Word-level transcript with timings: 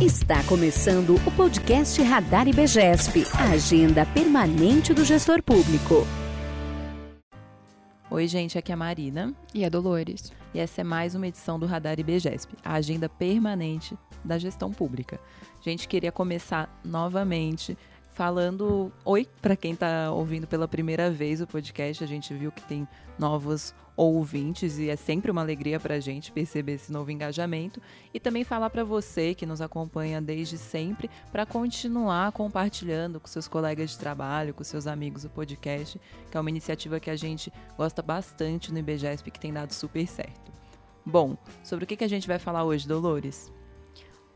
Está 0.00 0.42
começando 0.44 1.16
o 1.26 1.30
podcast 1.36 2.00
Radar 2.02 2.48
IBGESP, 2.48 3.22
a 3.34 3.50
agenda 3.50 4.06
permanente 4.06 4.94
do 4.94 5.04
gestor 5.04 5.42
público. 5.42 6.06
Oi, 8.10 8.26
gente, 8.26 8.56
aqui 8.56 8.72
é 8.72 8.74
a 8.74 8.78
Marina. 8.78 9.34
E 9.52 9.62
a 9.62 9.68
Dolores. 9.68 10.32
E 10.54 10.58
essa 10.58 10.80
é 10.80 10.84
mais 10.84 11.14
uma 11.14 11.26
edição 11.28 11.58
do 11.58 11.66
Radar 11.66 12.00
IBGESP, 12.00 12.54
a 12.64 12.72
agenda 12.72 13.10
permanente 13.10 13.94
da 14.24 14.38
gestão 14.38 14.72
pública. 14.72 15.20
A 15.60 15.68
gente 15.68 15.86
queria 15.86 16.10
começar 16.10 16.80
novamente 16.82 17.76
falando 18.14 18.90
oi 19.04 19.28
para 19.42 19.54
quem 19.54 19.74
está 19.74 20.10
ouvindo 20.12 20.46
pela 20.46 20.66
primeira 20.66 21.10
vez 21.10 21.42
o 21.42 21.46
podcast. 21.46 22.02
A 22.02 22.06
gente 22.06 22.32
viu 22.32 22.50
que 22.50 22.62
tem 22.62 22.88
novos 23.18 23.74
ouvintes 24.08 24.78
e 24.78 24.88
é 24.88 24.96
sempre 24.96 25.30
uma 25.30 25.42
alegria 25.42 25.78
para 25.78 25.96
a 25.96 26.00
gente 26.00 26.32
perceber 26.32 26.72
esse 26.72 26.90
novo 26.90 27.10
engajamento 27.10 27.82
e 28.14 28.18
também 28.18 28.44
falar 28.44 28.70
para 28.70 28.82
você 28.82 29.34
que 29.34 29.44
nos 29.44 29.60
acompanha 29.60 30.22
desde 30.22 30.56
sempre 30.56 31.10
para 31.30 31.44
continuar 31.44 32.32
compartilhando 32.32 33.20
com 33.20 33.28
seus 33.28 33.46
colegas 33.46 33.90
de 33.90 33.98
trabalho, 33.98 34.54
com 34.54 34.64
seus 34.64 34.86
amigos 34.86 35.24
o 35.24 35.28
podcast, 35.28 36.00
que 36.30 36.36
é 36.36 36.40
uma 36.40 36.48
iniciativa 36.48 36.98
que 36.98 37.10
a 37.10 37.16
gente 37.16 37.52
gosta 37.76 38.00
bastante 38.00 38.72
no 38.72 38.78
IBGESP 38.78 39.30
que 39.30 39.40
tem 39.40 39.52
dado 39.52 39.72
super 39.72 40.06
certo. 40.06 40.50
Bom, 41.04 41.36
sobre 41.62 41.84
o 41.84 41.86
que 41.86 42.02
a 42.02 42.08
gente 42.08 42.26
vai 42.26 42.38
falar 42.38 42.64
hoje, 42.64 42.88
Dolores? 42.88 43.52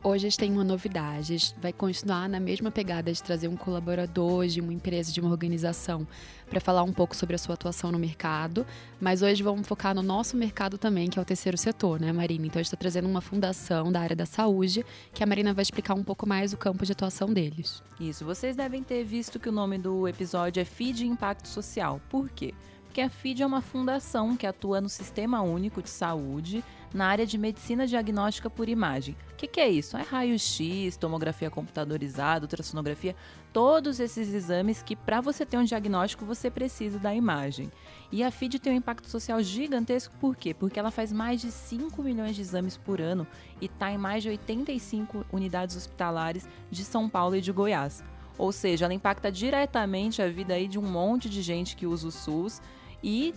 Hoje 0.03 0.27
a 0.27 0.29
gente 0.29 0.37
tem 0.37 0.51
uma 0.51 0.63
novidade. 0.63 1.33
A 1.33 1.37
gente 1.37 1.55
vai 1.59 1.73
continuar 1.73 2.29
na 2.29 2.39
mesma 2.39 2.69
pegada 2.69 3.11
de 3.11 3.23
trazer 3.23 3.47
um 3.47 3.55
colaborador 3.55 4.45
de 4.45 4.61
uma 4.61 4.71
empresa, 4.71 5.11
de 5.11 5.19
uma 5.19 5.31
organização, 5.31 6.07
para 6.47 6.59
falar 6.59 6.83
um 6.83 6.93
pouco 6.93 7.15
sobre 7.15 7.35
a 7.35 7.39
sua 7.39 7.55
atuação 7.55 7.91
no 7.91 7.97
mercado. 7.97 8.65
Mas 9.01 9.21
hoje 9.21 9.41
vamos 9.41 9.67
focar 9.67 9.95
no 9.95 10.03
nosso 10.03 10.37
mercado 10.37 10.77
também, 10.77 11.09
que 11.09 11.17
é 11.17 11.21
o 11.21 11.25
terceiro 11.25 11.57
setor, 11.57 11.99
né, 11.99 12.13
Marina? 12.13 12.45
Então 12.45 12.59
a 12.59 12.63
gente 12.63 12.67
está 12.67 12.77
trazendo 12.77 13.07
uma 13.07 13.21
fundação 13.21 13.91
da 13.91 13.99
área 13.99 14.15
da 14.15 14.25
saúde, 14.25 14.85
que 15.11 15.23
a 15.23 15.25
Marina 15.25 15.53
vai 15.53 15.63
explicar 15.63 15.95
um 15.95 16.03
pouco 16.03 16.27
mais 16.27 16.53
o 16.53 16.57
campo 16.57 16.85
de 16.85 16.91
atuação 16.91 17.33
deles. 17.33 17.81
Isso, 17.99 18.23
vocês 18.23 18.55
devem 18.55 18.83
ter 18.83 19.03
visto 19.03 19.39
que 19.39 19.49
o 19.49 19.51
nome 19.51 19.77
do 19.77 20.07
episódio 20.07 20.61
é 20.61 20.65
FID 20.65 21.05
Impacto 21.07 21.47
Social. 21.47 21.99
Por 22.09 22.29
quê? 22.29 22.53
Porque 22.95 23.01
a 23.01 23.09
FID 23.09 23.43
é 23.43 23.45
uma 23.45 23.59
fundação 23.59 24.37
que 24.37 24.47
atua 24.47 24.79
no 24.79 24.87
Sistema 24.87 25.41
Único 25.41 25.81
de 25.81 25.89
Saúde 25.89 26.63
na 26.93 27.07
área 27.07 27.25
de 27.25 27.37
medicina 27.37 27.85
diagnóstica 27.85 28.49
por 28.49 28.69
imagem. 28.69 29.17
O 29.33 29.35
que, 29.35 29.47
que, 29.47 29.59
é 29.59 29.67
isso? 29.67 29.97
É 29.97 30.01
raio-x, 30.01 30.95
tomografia 30.95 31.49
computadorizada, 31.49 32.45
ultrassonografia, 32.45 33.13
todos 33.51 33.99
esses 33.99 34.33
exames 34.33 34.81
que, 34.81 34.95
para 34.95 35.19
você 35.19 35.45
ter 35.45 35.57
um 35.57 35.65
diagnóstico, 35.65 36.23
você 36.23 36.49
precisa 36.49 36.97
da 36.97 37.13
imagem. 37.13 37.69
E 38.13 38.23
a 38.23 38.31
FID 38.31 38.59
tem 38.59 38.71
um 38.71 38.77
impacto 38.77 39.09
social 39.09 39.43
gigantesco, 39.43 40.15
por 40.17 40.33
quê? 40.33 40.53
Porque 40.53 40.79
ela 40.79 40.89
faz 40.89 41.11
mais 41.11 41.41
de 41.41 41.51
5 41.51 42.01
milhões 42.01 42.33
de 42.33 42.43
exames 42.43 42.77
por 42.77 43.01
ano 43.01 43.27
e 43.59 43.65
está 43.65 43.91
em 43.91 43.97
mais 43.97 44.23
de 44.23 44.29
85 44.29 45.25
unidades 45.33 45.75
hospitalares 45.75 46.47
de 46.71 46.85
São 46.85 47.09
Paulo 47.09 47.35
e 47.35 47.41
de 47.41 47.51
Goiás. 47.51 48.01
Ou 48.37 48.53
seja, 48.53 48.85
ela 48.85 48.93
impacta 48.93 49.29
diretamente 49.29 50.21
a 50.21 50.29
vida 50.29 50.53
aí 50.53 50.67
de 50.67 50.79
um 50.79 50.81
monte 50.81 51.29
de 51.29 51.41
gente 51.41 51.75
que 51.75 51.85
usa 51.85 52.07
o 52.07 52.11
SUS 52.11 52.61
e, 53.03 53.33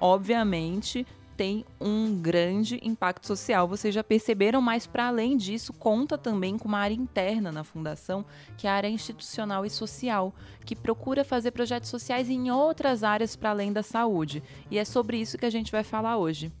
obviamente, 0.00 1.06
tem 1.36 1.64
um 1.80 2.20
grande 2.20 2.78
impacto 2.82 3.26
social. 3.26 3.66
Vocês 3.66 3.94
já 3.94 4.04
perceberam, 4.04 4.60
mas 4.60 4.86
para 4.86 5.08
além 5.08 5.36
disso, 5.36 5.72
conta 5.72 6.16
também 6.16 6.56
com 6.58 6.68
uma 6.68 6.78
área 6.78 6.94
interna 6.94 7.50
na 7.50 7.64
fundação, 7.64 8.24
que 8.56 8.66
é 8.66 8.70
a 8.70 8.74
área 8.74 8.88
institucional 8.88 9.64
e 9.66 9.70
social, 9.70 10.34
que 10.64 10.76
procura 10.76 11.24
fazer 11.24 11.50
projetos 11.50 11.90
sociais 11.90 12.28
em 12.28 12.50
outras 12.50 13.02
áreas 13.02 13.34
para 13.34 13.50
além 13.50 13.72
da 13.72 13.82
saúde. 13.82 14.42
E 14.70 14.78
é 14.78 14.84
sobre 14.84 15.16
isso 15.16 15.38
que 15.38 15.46
a 15.46 15.50
gente 15.50 15.72
vai 15.72 15.82
falar 15.82 16.16
hoje. 16.16 16.52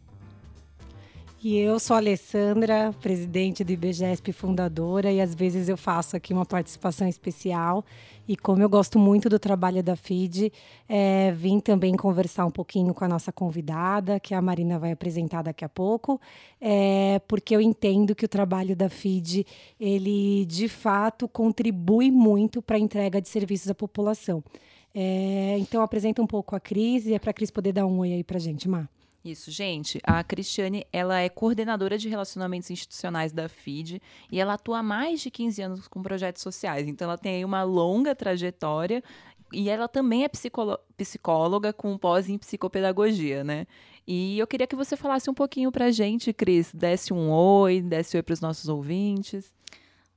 E 1.44 1.58
eu 1.58 1.80
sou 1.80 1.94
a 1.94 1.98
Alessandra, 1.98 2.94
presidente 3.00 3.64
do 3.64 3.72
IBGESP 3.72 4.32
fundadora, 4.32 5.10
e 5.10 5.20
às 5.20 5.34
vezes 5.34 5.68
eu 5.68 5.76
faço 5.76 6.16
aqui 6.16 6.32
uma 6.32 6.46
participação 6.46 7.08
especial. 7.08 7.84
E 8.26 8.36
como 8.36 8.62
eu 8.62 8.68
gosto 8.68 8.98
muito 8.98 9.28
do 9.28 9.38
trabalho 9.38 9.82
da 9.82 9.96
FID, 9.96 10.52
é, 10.88 11.32
vim 11.32 11.58
também 11.58 11.96
conversar 11.96 12.46
um 12.46 12.50
pouquinho 12.50 12.94
com 12.94 13.04
a 13.04 13.08
nossa 13.08 13.32
convidada, 13.32 14.20
que 14.20 14.32
a 14.32 14.40
Marina 14.40 14.78
vai 14.78 14.92
apresentar 14.92 15.42
daqui 15.42 15.64
a 15.64 15.68
pouco, 15.68 16.20
é, 16.60 17.20
porque 17.26 17.54
eu 17.54 17.60
entendo 17.60 18.14
que 18.14 18.24
o 18.24 18.28
trabalho 18.28 18.76
da 18.76 18.88
FID, 18.88 19.44
ele 19.78 20.46
de 20.46 20.68
fato 20.68 21.26
contribui 21.26 22.10
muito 22.12 22.62
para 22.62 22.76
a 22.76 22.80
entrega 22.80 23.20
de 23.20 23.28
serviços 23.28 23.68
à 23.68 23.74
população. 23.74 24.42
É, 24.94 25.56
então, 25.58 25.82
apresenta 25.82 26.22
um 26.22 26.26
pouco 26.26 26.54
a 26.54 26.60
Cris 26.60 27.06
e 27.06 27.14
é 27.14 27.18
para 27.18 27.30
a 27.30 27.34
Cris 27.34 27.50
poder 27.50 27.72
dar 27.72 27.86
um 27.86 27.98
oi 27.98 28.12
aí 28.12 28.22
para 28.24 28.36
a 28.36 28.40
gente, 28.40 28.68
Mar. 28.68 28.88
Isso, 29.24 29.52
gente. 29.52 30.00
A 30.02 30.24
Cristiane, 30.24 30.84
ela 30.92 31.20
é 31.20 31.28
coordenadora 31.28 31.96
de 31.96 32.08
relacionamentos 32.08 32.70
institucionais 32.70 33.32
da 33.32 33.48
FID 33.48 34.02
e 34.30 34.40
ela 34.40 34.54
atua 34.54 34.80
há 34.80 34.82
mais 34.82 35.20
de 35.20 35.30
15 35.30 35.62
anos 35.62 35.88
com 35.88 36.02
projetos 36.02 36.42
sociais. 36.42 36.88
Então, 36.88 37.06
ela 37.06 37.16
tem 37.16 37.36
aí 37.36 37.44
uma 37.44 37.62
longa 37.62 38.16
trajetória 38.16 39.02
e 39.52 39.68
ela 39.70 39.86
também 39.86 40.24
é 40.24 40.30
psicóloga 40.96 41.72
com 41.72 41.96
pós 41.96 42.28
em 42.28 42.36
psicopedagogia, 42.36 43.44
né? 43.44 43.66
E 44.04 44.36
eu 44.38 44.46
queria 44.46 44.66
que 44.66 44.74
você 44.74 44.96
falasse 44.96 45.30
um 45.30 45.34
pouquinho 45.34 45.70
para 45.70 45.84
a 45.84 45.90
gente, 45.92 46.32
Cris. 46.32 46.74
Desse 46.74 47.12
um 47.12 47.30
oi, 47.30 47.80
desse 47.80 48.16
oi 48.16 48.22
para 48.24 48.32
os 48.32 48.40
nossos 48.40 48.68
ouvintes. 48.68 49.54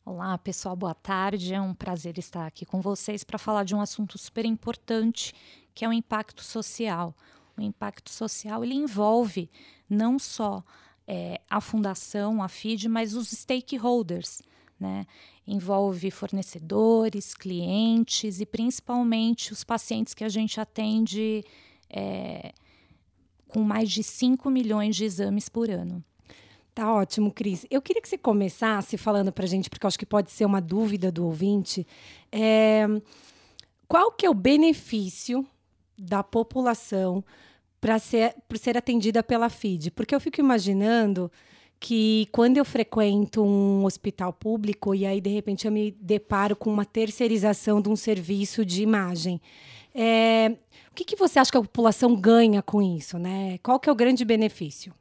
Olá, 0.03 0.35
pessoal, 0.39 0.75
boa 0.75 0.95
tarde. 0.95 1.53
É 1.53 1.61
um 1.61 1.75
prazer 1.75 2.17
estar 2.17 2.47
aqui 2.47 2.65
com 2.65 2.81
vocês 2.81 3.23
para 3.23 3.37
falar 3.37 3.65
de 3.65 3.75
um 3.75 3.81
assunto 3.81 4.17
super 4.17 4.45
importante, 4.45 5.31
que 5.75 5.85
é 5.85 5.89
o 5.89 5.93
impacto 5.93 6.43
social 6.43 7.15
o 7.57 7.61
impacto 7.61 8.09
social 8.09 8.63
ele 8.63 8.75
envolve 8.75 9.49
não 9.89 10.19
só 10.19 10.63
é, 11.07 11.39
a 11.49 11.61
fundação, 11.61 12.41
a 12.41 12.47
FID, 12.47 12.89
mas 12.89 13.13
os 13.13 13.29
stakeholders. 13.29 14.41
Né? 14.79 15.05
Envolve 15.47 16.11
fornecedores, 16.11 17.33
clientes 17.33 18.41
e 18.41 18.45
principalmente 18.45 19.53
os 19.53 19.63
pacientes 19.63 20.13
que 20.13 20.23
a 20.23 20.29
gente 20.29 20.59
atende 20.59 21.43
é, 21.89 22.51
com 23.47 23.61
mais 23.61 23.89
de 23.89 24.03
5 24.03 24.49
milhões 24.49 24.95
de 24.95 25.05
exames 25.05 25.47
por 25.47 25.69
ano. 25.69 26.03
Tá 26.73 26.93
ótimo, 26.93 27.31
Cris. 27.31 27.65
Eu 27.71 27.81
queria 27.81 28.01
que 28.01 28.09
você 28.09 28.17
começasse 28.17 28.97
falando 28.97 29.31
para 29.31 29.45
a 29.45 29.47
gente, 29.47 29.69
porque 29.69 29.87
acho 29.87 29.97
que 29.97 30.05
pode 30.05 30.29
ser 30.29 30.43
uma 30.43 30.59
dúvida 30.59 31.09
do 31.09 31.25
ouvinte. 31.25 31.87
É, 32.29 32.85
qual 33.87 34.11
que 34.11 34.25
é 34.25 34.29
o 34.29 34.33
benefício 34.33 35.47
da 35.97 36.23
população 36.23 37.23
para 37.79 37.99
ser, 37.99 38.35
ser 38.55 38.77
atendida 38.77 39.21
pela 39.21 39.49
FID. 39.49 39.91
Porque 39.91 40.15
eu 40.15 40.19
fico 40.19 40.39
imaginando 40.39 41.31
que 41.79 42.27
quando 42.31 42.57
eu 42.57 42.65
frequento 42.65 43.43
um 43.43 43.85
hospital 43.85 44.33
público 44.33 44.95
e 44.95 45.05
aí 45.05 45.21
de 45.21 45.29
repente 45.29 45.65
eu 45.65 45.71
me 45.71 45.91
deparo 45.91 46.55
com 46.55 46.71
uma 46.71 46.85
terceirização 46.85 47.81
de 47.81 47.89
um 47.89 47.95
serviço 47.95 48.65
de 48.65 48.81
imagem. 48.81 49.39
É, 49.93 50.55
o 50.91 50.95
que, 50.95 51.05
que 51.05 51.15
você 51.15 51.39
acha 51.39 51.51
que 51.51 51.57
a 51.57 51.61
população 51.61 52.15
ganha 52.15 52.61
com 52.61 52.81
isso? 52.81 53.17
Né? 53.19 53.59
Qual 53.59 53.79
que 53.79 53.89
é 53.89 53.91
o 53.91 53.95
grande 53.95 54.25
benefício? 54.25 54.93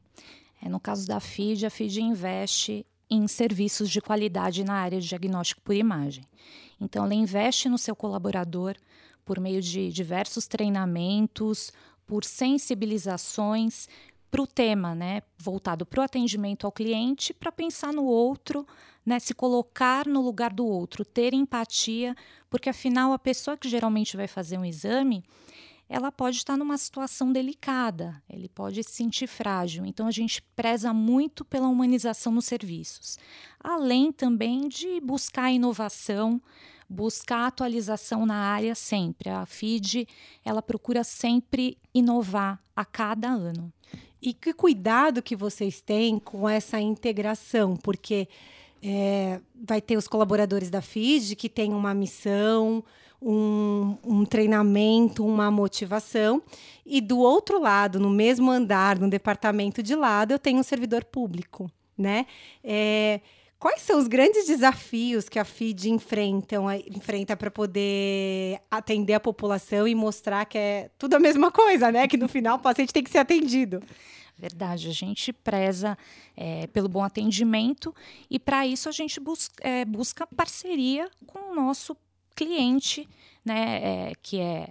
É, 0.62 0.68
no 0.68 0.80
caso 0.80 1.06
da 1.06 1.20
FID, 1.20 1.66
a 1.66 1.70
FID 1.70 2.00
investe 2.00 2.86
em 3.10 3.26
serviços 3.28 3.90
de 3.90 4.00
qualidade 4.00 4.64
na 4.64 4.74
área 4.74 5.00
de 5.00 5.08
diagnóstico 5.08 5.60
por 5.62 5.74
imagem. 5.74 6.24
Então, 6.80 7.04
ela 7.04 7.14
investe 7.14 7.68
no 7.68 7.78
seu 7.78 7.94
colaborador 7.94 8.76
por 9.24 9.40
meio 9.40 9.60
de 9.60 9.90
diversos 9.90 10.46
treinamentos, 10.46 11.72
por 12.06 12.24
sensibilizações 12.24 13.88
para 14.30 14.42
o 14.42 14.46
tema, 14.46 14.94
né, 14.94 15.22
voltado 15.38 15.86
para 15.86 16.00
o 16.00 16.02
atendimento 16.02 16.66
ao 16.66 16.72
cliente, 16.72 17.32
para 17.32 17.52
pensar 17.52 17.92
no 17.92 18.04
outro, 18.04 18.66
né, 19.06 19.20
se 19.20 19.32
colocar 19.32 20.08
no 20.08 20.20
lugar 20.20 20.52
do 20.52 20.66
outro, 20.66 21.04
ter 21.04 21.32
empatia, 21.32 22.16
porque 22.50 22.68
afinal 22.68 23.12
a 23.12 23.18
pessoa 23.18 23.56
que 23.56 23.68
geralmente 23.68 24.16
vai 24.16 24.26
fazer 24.26 24.58
um 24.58 24.64
exame, 24.64 25.22
ela 25.88 26.10
pode 26.10 26.38
estar 26.38 26.56
numa 26.56 26.78
situação 26.78 27.30
delicada, 27.30 28.20
ele 28.28 28.48
pode 28.48 28.82
se 28.82 28.90
sentir 28.90 29.26
frágil. 29.26 29.84
Então 29.86 30.06
a 30.06 30.10
gente 30.10 30.42
preza 30.56 30.92
muito 30.92 31.44
pela 31.44 31.68
humanização 31.68 32.32
nos 32.32 32.46
serviços, 32.46 33.18
além 33.60 34.10
também 34.10 34.68
de 34.68 35.00
buscar 35.00 35.52
inovação, 35.52 36.40
buscar 36.94 37.46
atualização 37.46 38.24
na 38.24 38.36
área 38.36 38.74
sempre. 38.74 39.28
A 39.28 39.44
FID 39.44 40.06
ela 40.44 40.62
procura 40.62 41.02
sempre 41.02 41.76
inovar 41.92 42.62
a 42.74 42.84
cada 42.84 43.28
ano. 43.28 43.72
E 44.22 44.32
que 44.32 44.54
cuidado 44.54 45.22
que 45.22 45.36
vocês 45.36 45.80
têm 45.80 46.18
com 46.18 46.48
essa 46.48 46.80
integração, 46.80 47.76
porque 47.76 48.26
é, 48.82 49.40
vai 49.54 49.80
ter 49.80 49.96
os 49.96 50.08
colaboradores 50.08 50.70
da 50.70 50.80
FID 50.80 51.36
que 51.36 51.48
têm 51.48 51.74
uma 51.74 51.92
missão, 51.92 52.82
um, 53.20 53.96
um, 54.04 54.24
treinamento, 54.24 55.26
uma 55.26 55.50
motivação. 55.50 56.42
E 56.86 57.00
do 57.00 57.18
outro 57.18 57.60
lado, 57.60 57.98
no 57.98 58.10
mesmo 58.10 58.50
andar, 58.50 58.98
no 58.98 59.08
departamento 59.08 59.82
de 59.82 59.94
lado, 59.94 60.32
eu 60.32 60.38
tenho 60.38 60.60
um 60.60 60.62
servidor 60.62 61.04
público, 61.04 61.70
né? 61.96 62.26
É, 62.62 63.20
Quais 63.64 63.80
são 63.80 63.98
os 63.98 64.08
grandes 64.08 64.46
desafios 64.46 65.26
que 65.26 65.38
a 65.38 65.44
FID 65.44 65.88
enfrentam, 65.88 66.70
enfrenta 66.70 67.34
para 67.34 67.50
poder 67.50 68.60
atender 68.70 69.14
a 69.14 69.20
população 69.20 69.88
e 69.88 69.94
mostrar 69.94 70.44
que 70.44 70.58
é 70.58 70.90
tudo 70.98 71.14
a 71.14 71.18
mesma 71.18 71.50
coisa, 71.50 71.90
né? 71.90 72.06
Que 72.06 72.18
no 72.18 72.28
final 72.28 72.58
o 72.58 72.58
paciente 72.58 72.92
tem 72.92 73.02
que 73.02 73.08
ser 73.08 73.20
atendido. 73.20 73.82
Verdade, 74.36 74.90
a 74.90 74.92
gente 74.92 75.32
preza 75.32 75.96
é, 76.36 76.66
pelo 76.66 76.90
bom 76.90 77.02
atendimento 77.02 77.94
e 78.28 78.38
para 78.38 78.66
isso 78.66 78.86
a 78.86 78.92
gente 78.92 79.18
bus 79.18 79.48
é, 79.62 79.86
busca 79.86 80.26
parceria 80.26 81.08
com 81.26 81.52
o 81.52 81.54
nosso 81.54 81.96
cliente, 82.36 83.08
né, 83.42 84.10
é, 84.10 84.12
que 84.20 84.40
é 84.40 84.68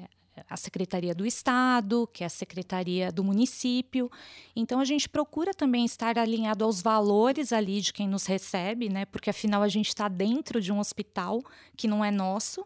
a 0.50 0.58
Secretaria 0.58 1.14
do 1.14 1.26
Estado, 1.26 2.08
que 2.12 2.24
é 2.24 2.28
a 2.28 2.30
Secretaria 2.30 3.12
do 3.12 3.24
Município. 3.24 4.12
Então 4.56 4.80
a 4.80 4.86
gente 4.86 5.08
procura 5.08 5.54
também 5.54 5.86
estar 5.86 6.18
alinhado 6.18 6.64
aos 6.64 6.82
valores 6.82 7.54
ali 7.54 7.82
de 7.82 7.94
quem 7.94 8.08
nos 8.08 8.26
recebe, 8.26 8.90
né? 8.90 9.06
Porque 9.06 9.30
afinal 9.30 9.62
a 9.62 9.68
gente 9.68 9.88
está 9.90 10.08
dentro 10.08 10.62
de 10.62 10.72
um 10.72 10.80
hospital 10.80 11.44
que 11.76 11.88
não 11.88 12.04
é 12.04 12.12
nosso. 12.12 12.66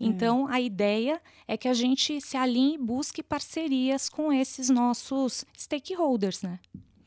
Então, 0.00 0.48
é. 0.48 0.54
a 0.54 0.60
ideia 0.60 1.20
é 1.46 1.56
que 1.56 1.66
a 1.66 1.74
gente 1.74 2.20
se 2.20 2.36
alinhe 2.36 2.76
e 2.76 2.78
busque 2.78 3.22
parcerias 3.22 4.08
com 4.08 4.32
esses 4.32 4.68
nossos 4.68 5.44
stakeholders, 5.56 6.42
né? 6.42 6.60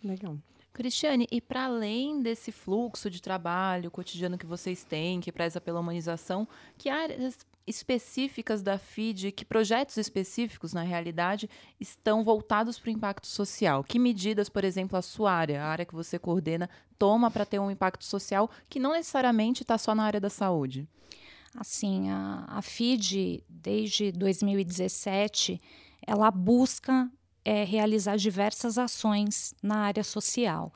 Legal. 0.04 0.38
Cristiane, 0.74 1.28
e 1.32 1.40
para 1.40 1.66
além 1.66 2.22
desse 2.22 2.52
fluxo 2.52 3.10
de 3.10 3.22
trabalho 3.22 3.92
cotidiano 3.92 4.38
que 4.38 4.46
vocês 4.46 4.84
têm, 4.84 5.20
que 5.20 5.32
preza 5.32 5.60
pela 5.60 5.80
humanização, 5.80 6.48
que 6.78 6.90
áreas 6.90 7.46
específicas 7.66 8.62
da 8.62 8.78
FID, 8.78 9.32
que 9.32 9.46
projetos 9.46 9.98
específicos, 9.98 10.74
na 10.74 10.82
realidade, 10.82 11.50
estão 11.80 12.24
voltados 12.24 12.80
para 12.80 12.90
o 12.90 12.92
impacto 12.92 13.28
social? 13.28 13.84
Que 13.84 14.00
medidas, 14.00 14.50
por 14.50 14.64
exemplo, 14.64 14.98
a 14.98 15.02
sua 15.02 15.32
área, 15.32 15.64
a 15.64 15.68
área 15.68 15.86
que 15.86 15.94
você 15.94 16.18
coordena, 16.18 16.70
toma 16.98 17.30
para 17.32 17.46
ter 17.46 17.60
um 17.60 17.72
impacto 17.72 18.04
social 18.04 18.50
que 18.70 18.80
não 18.80 18.94
necessariamente 18.94 19.64
está 19.64 19.78
só 19.78 19.94
na 19.94 20.04
área 20.04 20.20
da 20.20 20.30
saúde? 20.30 20.88
Assim, 21.56 22.10
a, 22.10 22.46
a 22.48 22.62
FID, 22.62 23.44
desde 23.50 24.12
2017, 24.12 25.60
ela 26.06 26.32
busca 26.32 27.12
é, 27.44 27.64
realizar 27.64 28.16
diversas 28.18 28.78
ações 28.78 29.54
na 29.62 29.80
área 29.80 30.04
social. 30.04 30.74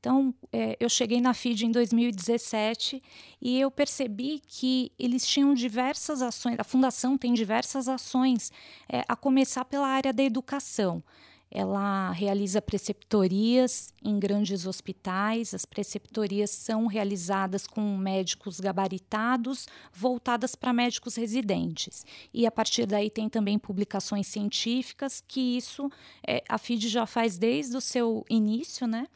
Então, 0.00 0.32
é, 0.52 0.76
eu 0.78 0.88
cheguei 0.88 1.20
na 1.20 1.34
FID 1.34 1.66
em 1.66 1.72
2017 1.72 3.02
e 3.40 3.60
eu 3.60 3.70
percebi 3.70 4.40
que 4.46 4.92
eles 4.98 5.26
tinham 5.26 5.54
diversas 5.54 6.22
ações, 6.22 6.56
a 6.58 6.64
fundação 6.64 7.18
tem 7.18 7.34
diversas 7.34 7.88
ações, 7.88 8.52
é, 8.88 9.04
a 9.08 9.16
começar 9.16 9.64
pela 9.64 9.88
área 9.88 10.12
da 10.12 10.22
educação. 10.22 11.02
Ela 11.50 12.10
realiza 12.12 12.60
preceptorias 12.60 13.94
em 14.04 14.18
grandes 14.18 14.66
hospitais. 14.66 15.54
As 15.54 15.64
preceptorias 15.64 16.50
são 16.50 16.86
realizadas 16.86 17.66
com 17.66 17.96
médicos 17.96 18.60
gabaritados, 18.60 19.66
voltadas 19.90 20.54
para 20.54 20.74
médicos 20.74 21.16
residentes. 21.16 22.04
E 22.34 22.46
a 22.46 22.50
partir 22.50 22.84
daí 22.84 23.08
tem 23.08 23.30
também 23.30 23.58
publicações 23.58 24.26
científicas, 24.26 25.24
que 25.26 25.56
isso 25.56 25.90
é, 26.26 26.44
a 26.48 26.58
FID 26.58 26.88
já 26.88 27.06
faz 27.06 27.38
desde 27.38 27.76
o 27.76 27.80
seu 27.80 28.26
início, 28.28 28.86
né? 28.86 29.06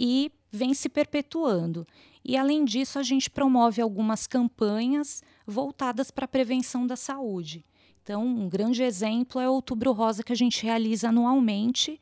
E 0.00 0.32
vem 0.50 0.72
se 0.72 0.88
perpetuando. 0.88 1.86
E, 2.24 2.34
além 2.34 2.64
disso, 2.64 2.98
a 2.98 3.02
gente 3.02 3.28
promove 3.28 3.82
algumas 3.82 4.26
campanhas 4.26 5.22
voltadas 5.46 6.10
para 6.10 6.24
a 6.24 6.28
prevenção 6.28 6.86
da 6.86 6.96
saúde. 6.96 7.66
Então, 8.02 8.24
um 8.26 8.48
grande 8.48 8.82
exemplo 8.82 9.38
é 9.38 9.48
o 9.48 9.52
Outubro 9.52 9.92
Rosa, 9.92 10.24
que 10.24 10.32
a 10.32 10.36
gente 10.36 10.64
realiza 10.64 11.10
anualmente. 11.10 12.00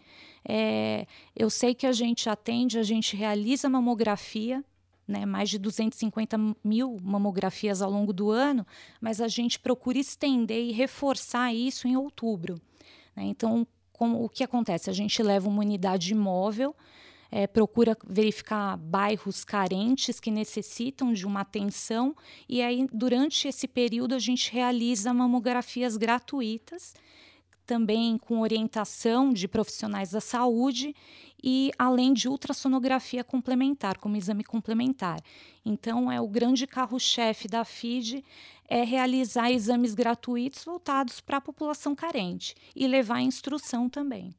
É, 0.48 1.06
eu 1.34 1.50
sei 1.50 1.74
que 1.74 1.86
a 1.86 1.92
gente 1.92 2.30
atende, 2.30 2.78
a 2.78 2.84
gente 2.84 3.16
realiza 3.16 3.68
mamografia, 3.68 4.64
né, 5.06 5.26
mais 5.26 5.50
de 5.50 5.58
250 5.58 6.38
mil 6.62 6.98
mamografias 7.02 7.82
ao 7.82 7.90
longo 7.90 8.12
do 8.12 8.30
ano, 8.30 8.64
mas 9.00 9.20
a 9.20 9.26
gente 9.26 9.58
procura 9.58 9.98
estender 9.98 10.64
e 10.64 10.70
reforçar 10.70 11.52
isso 11.52 11.88
em 11.88 11.96
outubro. 11.96 12.60
Né? 13.16 13.24
Então, 13.24 13.66
como, 13.92 14.22
o 14.22 14.28
que 14.28 14.44
acontece? 14.44 14.88
A 14.88 14.92
gente 14.92 15.20
leva 15.22 15.48
uma 15.48 15.60
unidade 15.60 16.14
móvel 16.14 16.76
é, 17.30 17.46
procura 17.46 17.96
verificar 18.06 18.76
bairros 18.76 19.44
carentes 19.44 20.18
que 20.18 20.30
necessitam 20.30 21.12
de 21.12 21.26
uma 21.26 21.40
atenção 21.40 22.14
e 22.48 22.62
aí 22.62 22.86
durante 22.92 23.48
esse 23.48 23.68
período 23.68 24.14
a 24.14 24.18
gente 24.18 24.52
realiza 24.52 25.12
mamografias 25.12 25.96
gratuitas 25.96 26.94
também 27.68 28.16
com 28.16 28.40
orientação 28.40 29.30
de 29.30 29.46
profissionais 29.46 30.12
da 30.12 30.22
saúde 30.22 30.96
e 31.44 31.70
além 31.78 32.14
de 32.14 32.26
ultrassonografia 32.26 33.22
complementar, 33.22 33.98
como 33.98 34.16
exame 34.16 34.42
complementar. 34.42 35.20
Então, 35.62 36.10
é 36.10 36.18
o 36.18 36.26
grande 36.26 36.66
carro-chefe 36.66 37.46
da 37.46 37.66
FID 37.66 38.24
é 38.66 38.82
realizar 38.84 39.50
exames 39.50 39.94
gratuitos 39.94 40.64
voltados 40.64 41.20
para 41.20 41.36
a 41.36 41.42
população 41.42 41.94
carente 41.94 42.54
e 42.74 42.86
levar 42.86 43.20
instrução 43.20 43.86
também. 43.86 44.34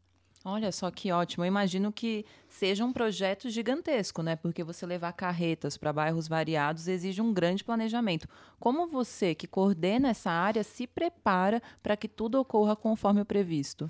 Olha 0.45 0.71
só 0.71 0.89
que 0.89 1.12
ótimo. 1.12 1.44
Eu 1.44 1.50
imagino 1.50 1.91
que 1.91 2.25
seja 2.47 2.86
um 2.86 2.94
projeto 2.94 3.50
gigantesco, 3.50 4.24
né? 4.24 4.38
Porque 4.38 4.63
você 4.63 4.86
levar 4.86 5.12
carretas 5.12 5.75
para 5.77 5.91
bairros 5.91 6.30
variados 6.30 6.88
exige 6.88 7.21
um 7.21 7.33
grande 7.33 7.63
planejamento. 7.63 8.27
Como 8.57 8.88
você, 8.88 9.36
que 9.36 9.47
coordena 9.47 10.09
essa 10.09 10.31
área, 10.31 10.63
se 10.63 10.88
prepara 10.88 11.62
para 11.83 11.97
que 11.97 12.07
tudo 12.07 12.39
ocorra 12.39 12.75
conforme 12.75 13.19
o 13.21 13.25
previsto? 13.25 13.86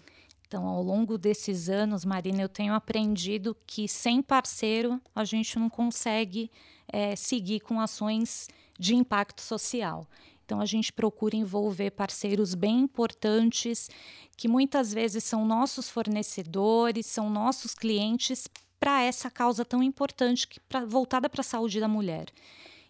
Então, 0.48 0.66
ao 0.66 0.82
longo 0.82 1.16
desses 1.16 1.70
anos, 1.70 2.04
Marina, 2.04 2.42
eu 2.42 2.50
tenho 2.50 2.74
aprendido 2.74 3.56
que 3.68 3.88
sem 3.88 4.20
parceiro 4.20 5.00
a 5.14 5.24
gente 5.24 5.60
não 5.60 5.70
consegue 5.70 6.50
é, 6.92 7.16
seguir 7.16 7.60
com 7.60 7.80
ações 7.80 8.48
de 8.80 8.96
impacto 8.96 9.42
social. 9.42 10.08
Então, 10.50 10.60
a 10.60 10.66
gente 10.66 10.92
procura 10.92 11.36
envolver 11.36 11.92
parceiros 11.92 12.56
bem 12.56 12.80
importantes, 12.80 13.88
que 14.36 14.48
muitas 14.48 14.92
vezes 14.92 15.24
são 15.24 15.46
nossos 15.46 15.92
fornecedores, 15.92 17.06
são 17.06 17.30
nossos 17.30 17.76
clientes, 17.76 18.48
para 18.80 19.04
essa 19.04 19.30
causa 19.30 19.64
tão 19.64 19.84
importante 19.84 20.48
que 20.48 20.60
pra, 20.62 20.84
voltada 20.86 21.30
para 21.30 21.42
a 21.42 21.44
saúde 21.44 21.80
da 21.80 21.88
mulher. 21.88 22.30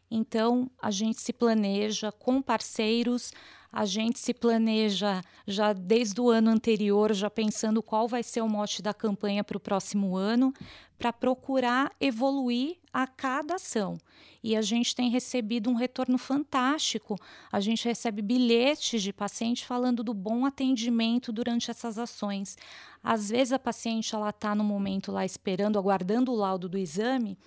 Então, 0.09 0.71
a 0.81 0.89
gente 0.89 1.19
se 1.19 1.33
planeja 1.33 2.13
com 2.13 2.41
parceiros, 2.41 3.33
a 3.69 3.83
gente 3.85 4.19
se 4.19 4.33
planeja 4.33 5.21
já 5.45 5.73
desde 5.73 6.21
o 6.21 6.29
ano 6.29 6.51
anterior, 6.51 7.11
já 7.13 7.29
pensando 7.29 7.83
qual 7.83 8.07
vai 8.07 8.23
ser 8.23 8.39
o 8.39 8.47
mote 8.47 8.81
da 8.81 8.93
campanha 8.93 9.43
para 9.43 9.57
o 9.57 9.59
próximo 9.59 10.15
ano, 10.15 10.53
para 10.97 11.11
procurar 11.11 11.91
evoluir 11.99 12.77
a 12.93 13.07
cada 13.07 13.55
ação. 13.55 13.97
E 14.43 14.55
a 14.55 14.61
gente 14.61 14.95
tem 14.95 15.09
recebido 15.09 15.69
um 15.69 15.73
retorno 15.73 16.17
fantástico. 16.17 17.15
A 17.51 17.59
gente 17.59 17.85
recebe 17.85 18.21
bilhetes 18.21 19.01
de 19.01 19.11
paciente 19.11 19.65
falando 19.65 20.03
do 20.03 20.13
bom 20.13 20.45
atendimento 20.45 21.31
durante 21.31 21.69
essas 21.69 21.97
ações. 21.97 22.57
Às 23.03 23.29
vezes 23.29 23.53
a 23.53 23.59
paciente 23.59 24.15
ela 24.15 24.29
está 24.29 24.55
no 24.55 24.63
momento 24.63 25.11
lá 25.11 25.25
esperando, 25.25 25.77
aguardando 25.77 26.31
o 26.31 26.35
laudo 26.35 26.69
do 26.69 26.77
exame, 26.77 27.37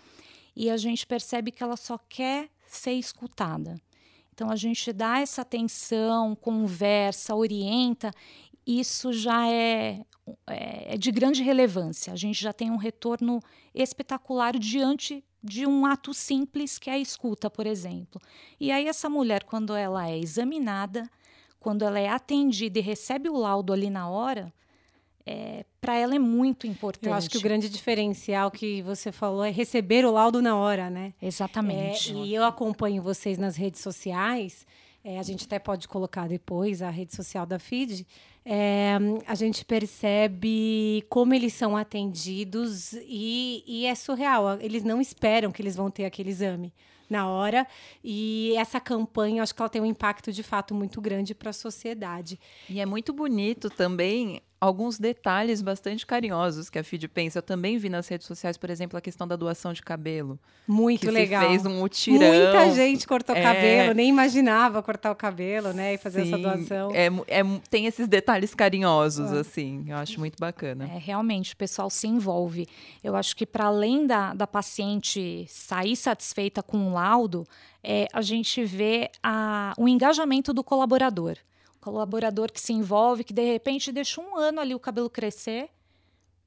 e 0.55 0.69
a 0.69 0.77
gente 0.77 1.06
percebe 1.06 1.50
que 1.50 1.62
ela 1.62 1.77
só 1.77 1.97
quer 1.97 2.50
ser 2.67 2.93
escutada. 2.93 3.81
Então 4.35 4.50
a 4.50 4.57
gente 4.57 4.93
dá 4.93 5.19
essa 5.21 5.43
atenção, 5.43 6.35
conversa, 6.35 7.35
orienta 7.35 8.12
isso 8.66 9.12
já 9.12 9.49
é, 9.49 10.05
é, 10.47 10.95
é, 10.95 10.97
de 10.97 11.11
grande 11.11 11.43
relevância. 11.43 12.12
A 12.12 12.16
gente 12.16 12.40
já 12.40 12.52
tem 12.52 12.71
um 12.71 12.76
retorno 12.76 13.40
espetacular 13.75 14.59
diante 14.59 15.25
de 15.42 15.66
um 15.66 15.84
ato 15.84 16.14
simples 16.14 16.78
que 16.78 16.88
é 16.88 16.94
a 16.94 16.99
escuta, 16.99 17.50
por 17.50 17.66
exemplo. 17.66 18.20
E 18.61 18.70
aí 18.70 18.87
essa 18.87 19.08
mulher, 19.08 19.44
quando 19.44 19.75
ela 19.75 20.08
é 20.08 20.18
examinada, 20.18 21.11
quando 21.58 21.84
ela 21.84 21.99
é 21.99 22.08
atendida 22.08 22.78
e 22.78 22.82
recebe 22.82 23.28
o 23.28 23.37
laudo 23.37 23.72
ali 23.72 23.90
na 23.90 24.08
hora, 24.08 24.52
é, 25.25 25.64
para 25.80 25.96
ela 25.96 26.14
é 26.14 26.18
muito 26.18 26.66
importante. 26.66 27.08
Eu 27.08 27.14
acho 27.14 27.30
que 27.30 27.38
o 27.38 27.40
grande 27.40 27.68
diferencial 27.68 28.50
que 28.50 28.82
você 28.82 29.12
falou 29.12 29.44
é 29.44 29.50
receber 29.50 30.04
o 30.04 30.11
laudo 30.11 30.42
na 30.42 30.56
hora, 30.56 30.90
né? 30.90 31.14
Exatamente. 31.22 32.12
É, 32.12 32.16
e 32.16 32.34
eu 32.34 32.44
acompanho 32.44 33.02
vocês 33.02 33.38
nas 33.38 33.56
redes 33.56 33.80
sociais. 33.80 34.66
É, 35.04 35.18
a 35.18 35.23
gente 35.23 35.44
até 35.44 35.59
pode 35.59 35.88
colocar 35.88 36.28
depois 36.28 36.80
a 36.80 36.90
rede 36.90 37.14
social 37.14 37.44
da 37.44 37.59
FID 37.59 38.06
é, 38.44 38.99
a 39.26 39.35
gente 39.35 39.64
percebe 39.64 41.04
como 41.09 41.32
eles 41.32 41.52
são 41.52 41.76
atendidos 41.76 42.92
e, 43.06 43.62
e 43.66 43.87
é 43.87 43.94
surreal. 43.94 44.59
Eles 44.61 44.82
não 44.82 45.00
esperam 45.00 45.52
que 45.52 45.62
eles 45.62 45.76
vão 45.76 45.90
ter 45.90 46.04
aquele 46.04 46.30
exame 46.30 46.73
na 47.09 47.28
hora. 47.28 47.66
E 48.02 48.54
essa 48.56 48.80
campanha, 48.80 49.42
acho 49.42 49.54
que 49.54 49.62
ela 49.62 49.68
tem 49.68 49.80
um 49.80 49.87
impacto 49.87 50.32
de 50.32 50.42
fato 50.42 50.75
muito 50.75 51.00
grande 51.00 51.35
para 51.35 51.50
a 51.50 51.52
sociedade. 51.52 52.38
E 52.68 52.80
é 52.80 52.87
muito 52.87 53.12
bonito 53.12 53.71
também 53.71 54.42
alguns 54.62 54.97
detalhes 54.97 55.61
bastante 55.61 56.07
carinhosos 56.07 56.71
que 56.71 56.78
a 56.78 56.85
FID 56.85 57.09
pensa. 57.09 57.40
Eu 57.40 57.42
também 57.42 57.78
vi 57.78 57.88
nas 57.88 58.07
redes 58.07 58.28
sociais, 58.28 58.57
por 58.57 58.71
exemplo, 58.71 58.97
a 58.97 59.00
questão 59.00 59.26
da 59.26 59.35
doação 59.35 59.73
de 59.73 59.83
cabelo. 59.83 60.38
Muito 60.69 61.00
que 61.00 61.11
legal. 61.11 61.49
Fez 61.49 61.66
um 61.66 61.81
mutirão. 61.81 62.19
Muita 62.21 62.73
gente 62.73 63.04
cortou 63.04 63.35
é... 63.35 63.42
cabelo, 63.42 63.92
nem 63.92 64.09
imaginava 64.09 64.81
cortar 64.81 65.11
o 65.11 65.16
cabelo, 65.16 65.73
né? 65.73 65.95
E 65.95 65.99
fazer 65.99 66.23
Sim, 66.23 66.28
essa 66.28 66.38
doação. 66.38 66.92
É, 66.95 67.07
é, 67.26 67.42
tem 67.69 67.87
esses 67.87 68.07
detalhes 68.07 68.54
carinhosos, 68.54 69.33
ah. 69.33 69.40
assim. 69.40 69.85
Eu 69.88 69.97
acho 69.97 70.21
muito 70.21 70.37
bacana. 70.38 70.85
É, 70.85 70.97
realmente, 70.97 71.54
o 71.54 71.57
pessoal 71.57 71.90
se 71.90 72.07
envolve. 72.07 72.69
Eu 73.02 73.16
acho 73.16 73.35
que 73.35 73.45
para 73.45 73.64
além 73.64 74.07
da, 74.07 74.33
da 74.33 74.47
paciente 74.47 75.45
sair 75.49 75.97
satisfeita 75.97 76.62
com 76.62 76.87
o 76.87 76.92
laudo, 76.92 77.45
é, 77.83 78.07
a 78.12 78.23
gente 78.23 78.62
vê 78.62 79.11
a, 79.25 79.75
o 79.76 79.88
engajamento 79.88 80.54
do 80.54 80.62
colaborador 80.62 81.37
colaborador 81.83 82.51
que 82.51 82.61
se 82.61 82.73
envolve, 82.73 83.25
que 83.25 83.33
de 83.35 83.45
repente 83.45 83.93
deixa 83.93 84.21
um 84.21 84.37
ano 84.37 84.61
ali 84.61 84.75
o 84.75 84.81
cabelo 84.81 85.11
crescer 85.11 85.69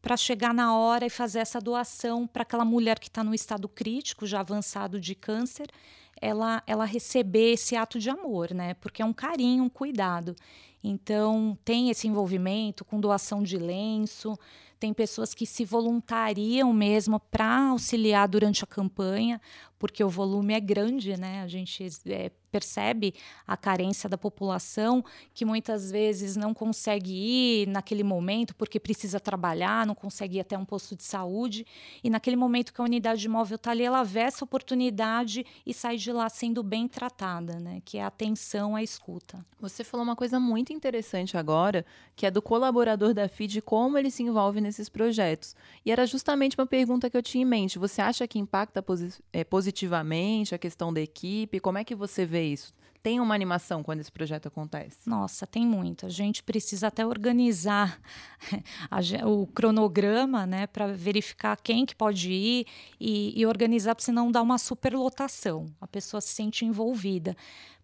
para 0.01 0.15
chegar 0.15 0.53
na 0.53 0.75
hora 0.77 1.05
e 1.05 1.09
fazer 1.09 1.39
essa 1.39 1.59
doação 1.59 2.25
para 2.25 2.43
aquela 2.43 2.63
mulher 2.63 2.99
que 2.99 3.07
está 3.07 3.23
no 3.23 3.33
estado 3.33 3.67
crítico, 3.67 4.25
já 4.25 4.39
avançado 4.39 4.99
de 4.99 5.13
câncer, 5.13 5.67
ela, 6.21 6.63
ela 6.65 6.85
receber 6.85 7.53
esse 7.53 7.75
ato 7.75 7.99
de 7.99 8.09
amor, 8.09 8.53
né? 8.53 8.75
Porque 8.75 9.01
é 9.01 9.05
um 9.05 9.11
carinho, 9.11 9.63
um 9.63 9.69
cuidado. 9.69 10.35
Então, 10.81 11.57
tem 11.65 11.89
esse 11.89 12.07
envolvimento 12.07 12.85
com 12.85 12.99
doação 12.99 13.43
de 13.43 13.57
lenço, 13.57 14.37
tem 14.79 14.93
pessoas 14.93 15.33
que 15.33 15.45
se 15.45 15.65
voluntariam 15.65 16.71
mesmo 16.71 17.19
para 17.19 17.69
auxiliar 17.69 18.27
durante 18.27 18.63
a 18.63 18.67
campanha, 18.67 19.41
porque 19.77 20.03
o 20.03 20.09
volume 20.09 20.53
é 20.53 20.59
grande, 20.59 21.17
né? 21.17 21.41
A 21.41 21.47
gente 21.47 21.87
é, 22.07 22.31
percebe 22.55 23.13
a 23.45 23.57
carência 23.57 24.09
da 24.09 24.17
população 24.17 25.03
que 25.33 25.43
muitas 25.43 25.91
vezes 25.91 26.37
não 26.37 26.53
consegue 26.53 27.11
ir 27.11 27.67
naquele 27.67 28.01
momento 28.01 28.55
porque 28.55 28.79
precisa 28.79 29.19
trabalhar, 29.19 29.85
não 29.85 29.93
consegue 29.93 30.37
ir 30.37 30.39
até 30.39 30.57
um 30.57 30.63
posto 30.63 30.95
de 30.95 31.03
saúde. 31.03 31.65
E 32.01 32.09
naquele 32.09 32.37
momento 32.37 32.73
que 32.73 32.79
a 32.79 32.83
unidade 32.85 33.27
móvel 33.27 33.57
está 33.57 33.71
ali, 33.71 33.83
ela 33.83 34.03
vê 34.03 34.21
essa 34.21 34.45
oportunidade 34.45 35.45
e 35.65 35.73
sai 35.73 35.97
de 35.97 36.11
lá 36.13 36.29
sendo 36.29 36.63
bem 36.63 36.87
tratada, 36.87 37.59
né? 37.59 37.81
Que 37.83 37.97
é 37.97 38.03
a 38.03 38.07
atenção 38.07 38.73
à 38.73 38.81
escuta. 38.81 39.45
Você 39.59 39.83
falou 39.83 40.05
uma 40.05 40.15
coisa 40.15 40.39
muito 40.39 40.71
interessante 40.71 41.35
agora, 41.35 41.85
que 42.15 42.25
é 42.25 42.31
do 42.31 42.41
colaborador 42.41 43.13
da 43.13 43.27
FID, 43.27 43.61
como 43.61 43.97
ele 43.97 44.09
se 44.09 44.23
envolve 44.23 44.61
nesses 44.61 44.87
projetos. 44.87 45.55
E 45.85 45.91
era 45.91 46.05
justamente 46.05 46.57
uma 46.57 46.65
pergunta 46.65 47.09
que 47.09 47.17
eu 47.17 47.23
tinha 47.23 47.41
em 47.41 47.45
mente. 47.45 47.77
Você 47.77 48.01
acha 48.01 48.25
que 48.27 48.39
impacta 48.39 48.81
posi 48.81 49.13
é, 49.33 49.43
positivamente 49.43 49.64
a 50.55 50.57
questão 50.57 50.93
da 50.93 51.01
equipe? 51.01 51.59
Como 51.59 51.77
é 51.77 51.83
que 51.83 51.95
você 51.95 52.25
vê 52.25 52.43
isso? 52.43 52.73
Tem 53.05 53.19
uma 53.19 53.35
animação 53.35 53.83
quando 53.83 53.99
esse 53.99 54.11
projeto 54.11 54.47
acontece? 54.47 55.07
Nossa, 55.07 55.45
tem 55.45 55.63
muito. 55.63 56.07
A 56.07 56.09
gente 56.09 56.41
precisa 56.41 56.87
até 56.87 57.05
organizar 57.05 58.01
a, 58.89 58.99
o 59.27 59.45
cronograma, 59.45 60.47
né, 60.47 60.65
para 60.65 60.87
verificar 60.87 61.55
quem 61.55 61.85
que 61.85 61.95
pode 61.95 62.31
ir 62.31 62.65
e, 62.99 63.39
e 63.39 63.45
organizar, 63.45 63.93
para 63.93 64.03
senão 64.03 64.31
dar 64.31 64.41
uma 64.41 64.57
superlotação. 64.57 65.67
A 65.79 65.85
pessoa 65.85 66.19
se 66.19 66.29
sente 66.29 66.65
envolvida 66.65 67.37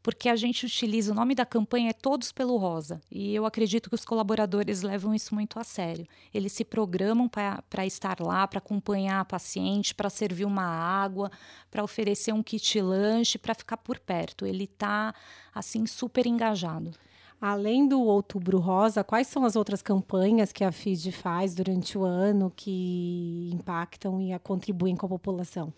porque 0.04 0.30
a 0.30 0.36
gente 0.36 0.66
utiliza 0.66 1.12
o 1.12 1.16
nome 1.16 1.36
da 1.36 1.46
campanha 1.46 1.92
é 1.92 1.94
Todos 1.94 2.32
pelo 2.32 2.58
Rosa. 2.58 3.02
E 3.12 3.36
eu 3.36 3.46
acredito 3.46 3.90
que 3.90 3.96
os 3.96 4.04
colaboradores 4.04 4.82
levam 4.82 5.14
isso 5.14 5.34
muito 5.36 5.60
a 5.60 5.64
sério. 5.64 6.08
Eles 6.34 6.52
se 6.54 6.66
programam 6.66 7.30
para 7.30 7.86
estar 7.86 8.20
lá, 8.20 8.48
para 8.48 8.58
acompanhar 8.58 9.20
a 9.20 9.26
paciente, 9.26 9.94
para 9.94 10.10
servir 10.10 10.46
uma 10.46 10.66
água, 10.66 11.32
para 11.70 11.84
oferecer 11.84 12.34
um 12.34 12.42
kit 12.42 12.82
lanche, 12.82 13.38
para 13.38 13.54
ficar 13.54 13.78
por 13.78 14.00
perto. 14.00 14.46
Ele 14.46 14.64
está, 14.64 15.11
assim, 15.54 15.86
super 15.86 16.26
engajado. 16.26 16.92
Além 17.40 17.88
do 17.88 18.00
Outubro 18.02 18.60
Rosa, 18.60 19.04
quais 19.04 19.28
são 19.28 19.44
as 19.44 19.56
outras 19.56 19.82
campanhas 19.82 20.52
que 20.52 20.64
a 20.64 20.72
FID 20.72 21.12
faz 21.12 21.56
durante 21.56 21.98
o 21.98 22.04
ano 22.04 22.52
que 22.56 23.50
impactam 23.52 24.22
e 24.22 24.38
contribuem 24.40 24.96
com 24.96 25.08
a 25.08 25.10
população? 25.10 25.74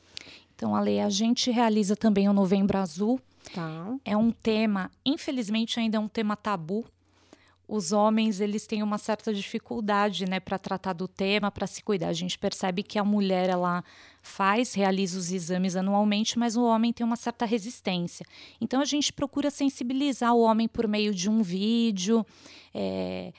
Então, 0.55 0.75
Ale, 0.75 0.99
a 0.99 1.09
gente 1.09 1.49
realiza 1.51 1.95
também 1.95 2.27
o 2.27 2.33
Novembro 2.33 2.77
Azul, 2.77 3.19
Tá. 3.51 3.97
É 4.05 4.15
um 4.15 4.31
tema, 4.31 4.89
infelizmente, 5.05 5.79
ainda 5.79 5.97
é 5.97 5.99
um 5.99 6.07
tema 6.07 6.35
tabu. 6.35 6.85
Os 7.67 7.91
homens 7.91 8.41
eles 8.41 8.67
têm 8.67 8.83
uma 8.83 8.97
certa 8.97 9.33
dificuldade, 9.33 10.25
né, 10.25 10.39
para 10.39 10.59
tratar 10.59 10.93
do 10.93 11.07
tema, 11.07 11.49
para 11.49 11.65
se 11.65 11.81
cuidar. 11.81 12.09
A 12.09 12.13
gente 12.13 12.37
percebe 12.37 12.83
que 12.83 12.99
a 12.99 13.03
mulher 13.03 13.49
ela 13.49 13.83
faz, 14.21 14.73
realiza 14.73 15.17
os 15.17 15.31
exames 15.31 15.75
anualmente, 15.75 16.37
mas 16.37 16.55
o 16.55 16.63
homem 16.63 16.91
tem 16.91 17.05
uma 17.05 17.15
certa 17.15 17.45
resistência. 17.45 18.25
Então 18.59 18.81
a 18.81 18.85
gente 18.85 19.13
procura 19.13 19.49
sensibilizar 19.49 20.33
o 20.33 20.41
homem 20.41 20.67
por 20.67 20.87
meio 20.87 21.13
de 21.13 21.29
um 21.29 21.41
vídeo. 21.41 22.25
É, 22.73 23.31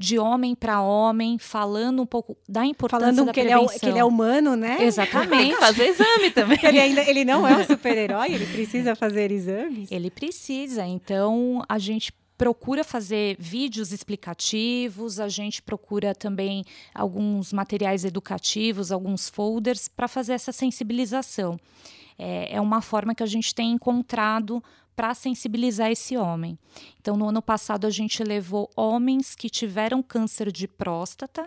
de 0.00 0.18
homem 0.18 0.54
para 0.54 0.80
homem, 0.80 1.38
falando 1.38 2.00
um 2.00 2.06
pouco 2.06 2.34
da 2.48 2.64
importância 2.64 3.06
falando 3.06 3.26
da 3.26 3.32
que 3.34 3.42
prevenção. 3.42 3.66
Ele 3.66 3.76
é, 3.76 3.78
que 3.78 3.86
ele 3.86 3.98
é 3.98 4.04
humano, 4.04 4.56
né? 4.56 4.78
Exatamente. 4.80 5.56
fazer 5.60 5.88
exame 5.88 6.30
também. 6.30 6.58
ele, 6.62 6.80
ainda, 6.80 7.02
ele 7.02 7.22
não 7.22 7.46
é 7.46 7.58
um 7.58 7.64
super-herói, 7.68 8.32
ele 8.32 8.46
precisa 8.46 8.96
fazer 8.96 9.30
exames. 9.30 9.92
Ele 9.92 10.10
precisa. 10.10 10.86
Então, 10.86 11.62
a 11.68 11.78
gente 11.78 12.14
procura 12.40 12.82
fazer 12.82 13.36
vídeos 13.38 13.92
explicativos, 13.92 15.20
a 15.20 15.28
gente 15.28 15.60
procura 15.60 16.14
também 16.14 16.64
alguns 16.94 17.52
materiais 17.52 18.02
educativos, 18.02 18.90
alguns 18.90 19.28
folders 19.28 19.88
para 19.88 20.08
fazer 20.08 20.32
essa 20.32 20.50
sensibilização. 20.50 21.60
É, 22.18 22.56
é 22.56 22.58
uma 22.58 22.80
forma 22.80 23.14
que 23.14 23.22
a 23.22 23.26
gente 23.26 23.54
tem 23.54 23.72
encontrado 23.72 24.64
para 24.96 25.12
sensibilizar 25.12 25.90
esse 25.90 26.16
homem. 26.16 26.58
Então, 26.98 27.14
no 27.14 27.28
ano 27.28 27.42
passado, 27.42 27.86
a 27.86 27.90
gente 27.90 28.24
levou 28.24 28.70
homens 28.74 29.34
que 29.34 29.50
tiveram 29.50 30.02
câncer 30.02 30.50
de 30.50 30.66
próstata 30.66 31.46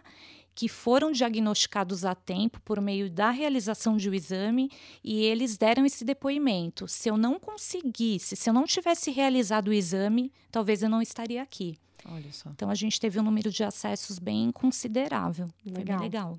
que 0.55 0.67
foram 0.67 1.12
diagnosticados 1.12 2.05
a 2.05 2.13
tempo 2.13 2.60
por 2.62 2.79
meio 2.79 3.10
da 3.10 3.29
realização 3.31 3.98
de 3.98 4.10
um 4.10 4.13
exame 4.13 4.69
e 5.03 5.24
eles 5.24 5.57
deram 5.57 5.86
esse 5.86 6.05
depoimento. 6.05 6.88
Se 6.88 7.10
eu 7.10 7.17
não 7.17 7.39
conseguisse, 7.39 8.36
se 8.36 8.50
eu 8.50 8.53
não 8.53 8.65
tivesse 8.65 9.12
realizado 9.12 9.69
o 9.69 9.74
exame, 9.74 10.31
talvez 10.51 10.83
eu 10.83 10.89
não 10.89 11.01
estaria 11.01 11.41
aqui. 11.41 11.77
Olha 12.05 12.31
só. 12.31 12.50
Então 12.50 12.69
a 12.69 12.75
gente 12.75 13.00
teve 13.00 13.19
um 13.19 13.24
número 13.24 13.50
de 13.50 13.63
acessos 13.63 14.19
bem 14.19 14.51
considerável. 14.51 15.48
Legal. 15.65 15.75
Foi 15.75 15.83
bem 15.83 16.00
legal. 16.00 16.38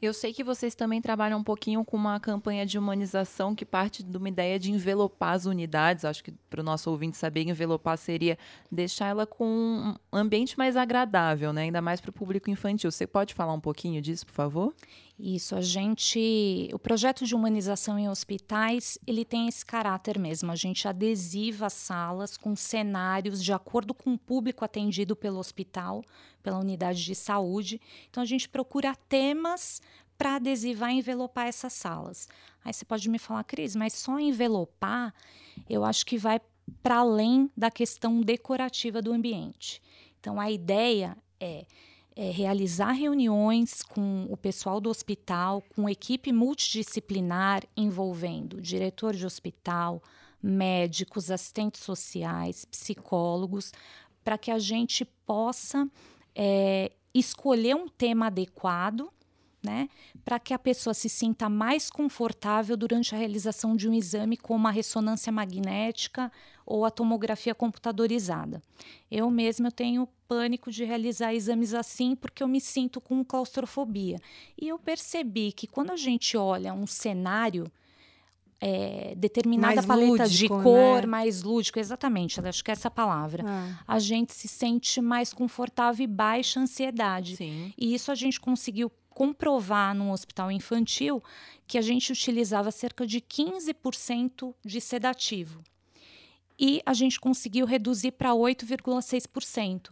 Eu 0.00 0.14
sei 0.14 0.32
que 0.32 0.44
vocês 0.44 0.76
também 0.76 1.00
trabalham 1.00 1.40
um 1.40 1.42
pouquinho 1.42 1.84
com 1.84 1.96
uma 1.96 2.20
campanha 2.20 2.64
de 2.64 2.78
humanização 2.78 3.52
que 3.52 3.64
parte 3.64 4.00
de 4.00 4.16
uma 4.16 4.28
ideia 4.28 4.56
de 4.56 4.70
envelopar 4.70 5.32
as 5.32 5.44
unidades. 5.44 6.04
Acho 6.04 6.22
que 6.22 6.30
para 6.48 6.60
o 6.60 6.64
nosso 6.64 6.88
ouvinte 6.88 7.16
saber, 7.16 7.42
envelopar 7.48 7.98
seria 7.98 8.38
deixar 8.70 9.08
ela 9.08 9.26
com 9.26 9.44
um 10.12 10.16
ambiente 10.16 10.56
mais 10.56 10.76
agradável, 10.76 11.52
né? 11.52 11.62
ainda 11.62 11.82
mais 11.82 12.00
para 12.00 12.10
o 12.10 12.12
público 12.12 12.48
infantil. 12.48 12.92
Você 12.92 13.08
pode 13.08 13.34
falar 13.34 13.52
um 13.52 13.60
pouquinho 13.60 14.00
disso, 14.00 14.24
por 14.24 14.34
favor? 14.34 14.74
Isso, 15.18 15.56
a 15.56 15.60
gente, 15.60 16.70
o 16.72 16.78
projeto 16.78 17.26
de 17.26 17.34
humanização 17.34 17.98
em 17.98 18.08
hospitais, 18.08 18.96
ele 19.04 19.24
tem 19.24 19.48
esse 19.48 19.66
caráter 19.66 20.16
mesmo. 20.16 20.52
A 20.52 20.54
gente 20.54 20.86
adesiva 20.86 21.66
as 21.66 21.72
salas 21.72 22.36
com 22.36 22.54
cenários 22.54 23.42
de 23.42 23.52
acordo 23.52 23.92
com 23.92 24.14
o 24.14 24.18
público 24.18 24.64
atendido 24.64 25.16
pelo 25.16 25.40
hospital, 25.40 26.04
pela 26.48 26.58
unidade 26.60 27.04
de 27.04 27.14
saúde. 27.14 27.78
Então 28.08 28.22
a 28.22 28.26
gente 28.26 28.48
procura 28.48 28.96
temas 29.06 29.82
para 30.16 30.36
adesivar 30.36 30.90
e 30.90 30.98
envelopar 30.98 31.46
essas 31.46 31.74
salas. 31.74 32.26
Aí 32.64 32.72
você 32.72 32.86
pode 32.86 33.06
me 33.10 33.18
falar, 33.18 33.44
Cris, 33.44 33.76
mas 33.76 33.92
só 33.92 34.18
envelopar, 34.18 35.12
eu 35.68 35.84
acho 35.84 36.06
que 36.06 36.16
vai 36.16 36.40
para 36.82 36.96
além 36.96 37.50
da 37.54 37.70
questão 37.70 38.22
decorativa 38.22 39.02
do 39.02 39.12
ambiente. 39.12 39.82
Então 40.18 40.40
a 40.40 40.50
ideia 40.50 41.16
é 41.38 41.66
é, 42.20 42.32
realizar 42.32 42.90
reuniões 42.90 43.80
com 43.80 44.26
o 44.28 44.36
pessoal 44.36 44.80
do 44.80 44.90
hospital, 44.90 45.62
com 45.76 45.88
equipe 45.88 46.32
multidisciplinar 46.32 47.62
envolvendo 47.76 48.60
diretor 48.60 49.14
de 49.14 49.24
hospital, 49.24 50.02
médicos, 50.42 51.30
assistentes 51.30 51.80
sociais, 51.80 52.64
psicólogos, 52.64 53.72
para 54.24 54.36
que 54.36 54.50
a 54.50 54.58
gente 54.58 55.04
possa 55.04 55.88
é, 56.38 56.92
escolher 57.12 57.74
um 57.74 57.88
tema 57.88 58.28
adequado 58.28 59.10
né? 59.62 59.88
Para 60.24 60.38
que 60.38 60.54
a 60.54 60.58
pessoa 60.58 60.94
se 60.94 61.08
sinta 61.08 61.48
mais 61.48 61.90
confortável 61.90 62.76
durante 62.76 63.14
a 63.14 63.18
realização 63.18 63.76
de 63.76 63.88
um 63.88 63.94
exame 63.94 64.36
como 64.36 64.68
a 64.68 64.70
ressonância 64.70 65.32
magnética 65.32 66.30
ou 66.64 66.84
a 66.84 66.90
tomografia 66.90 67.54
computadorizada. 67.54 68.62
Eu 69.10 69.30
mesma 69.30 69.68
eu 69.68 69.72
tenho 69.72 70.08
pânico 70.26 70.70
de 70.70 70.84
realizar 70.84 71.34
exames 71.34 71.74
assim 71.74 72.14
porque 72.14 72.42
eu 72.42 72.48
me 72.48 72.60
sinto 72.60 73.00
com 73.00 73.24
claustrofobia. 73.24 74.18
E 74.60 74.68
eu 74.68 74.78
percebi 74.78 75.52
que 75.52 75.66
quando 75.66 75.90
a 75.90 75.96
gente 75.96 76.36
olha 76.36 76.72
um 76.72 76.86
cenário 76.86 77.70
é, 78.60 79.14
determinada 79.16 79.74
mais 79.76 79.86
paleta 79.86 80.24
lúdico, 80.24 80.56
de 80.56 80.62
cor, 80.62 81.02
né? 81.02 81.06
mais 81.06 81.42
lúdico, 81.42 81.78
exatamente, 81.78 82.40
acho 82.40 82.64
que 82.64 82.70
é 82.70 82.72
essa 82.72 82.90
palavra. 82.90 83.44
Ah. 83.46 83.78
A 83.86 83.98
gente 83.98 84.32
se 84.32 84.48
sente 84.48 85.00
mais 85.00 85.32
confortável 85.32 86.04
e 86.04 86.06
baixa 86.06 86.60
ansiedade. 86.60 87.36
Sim. 87.36 87.72
E 87.78 87.94
isso 87.94 88.10
a 88.10 88.14
gente 88.14 88.40
conseguiu 88.40 88.90
comprovar 89.10 89.94
num 89.94 90.12
hospital 90.12 90.50
infantil 90.50 91.22
que 91.66 91.76
a 91.76 91.82
gente 91.82 92.12
utilizava 92.12 92.70
cerca 92.70 93.06
de 93.06 93.20
15% 93.20 94.54
de 94.64 94.80
sedativo. 94.80 95.62
E 96.58 96.82
a 96.84 96.92
gente 96.92 97.20
conseguiu 97.20 97.66
reduzir 97.66 98.12
para 98.12 98.30
8,6%. 98.30 99.90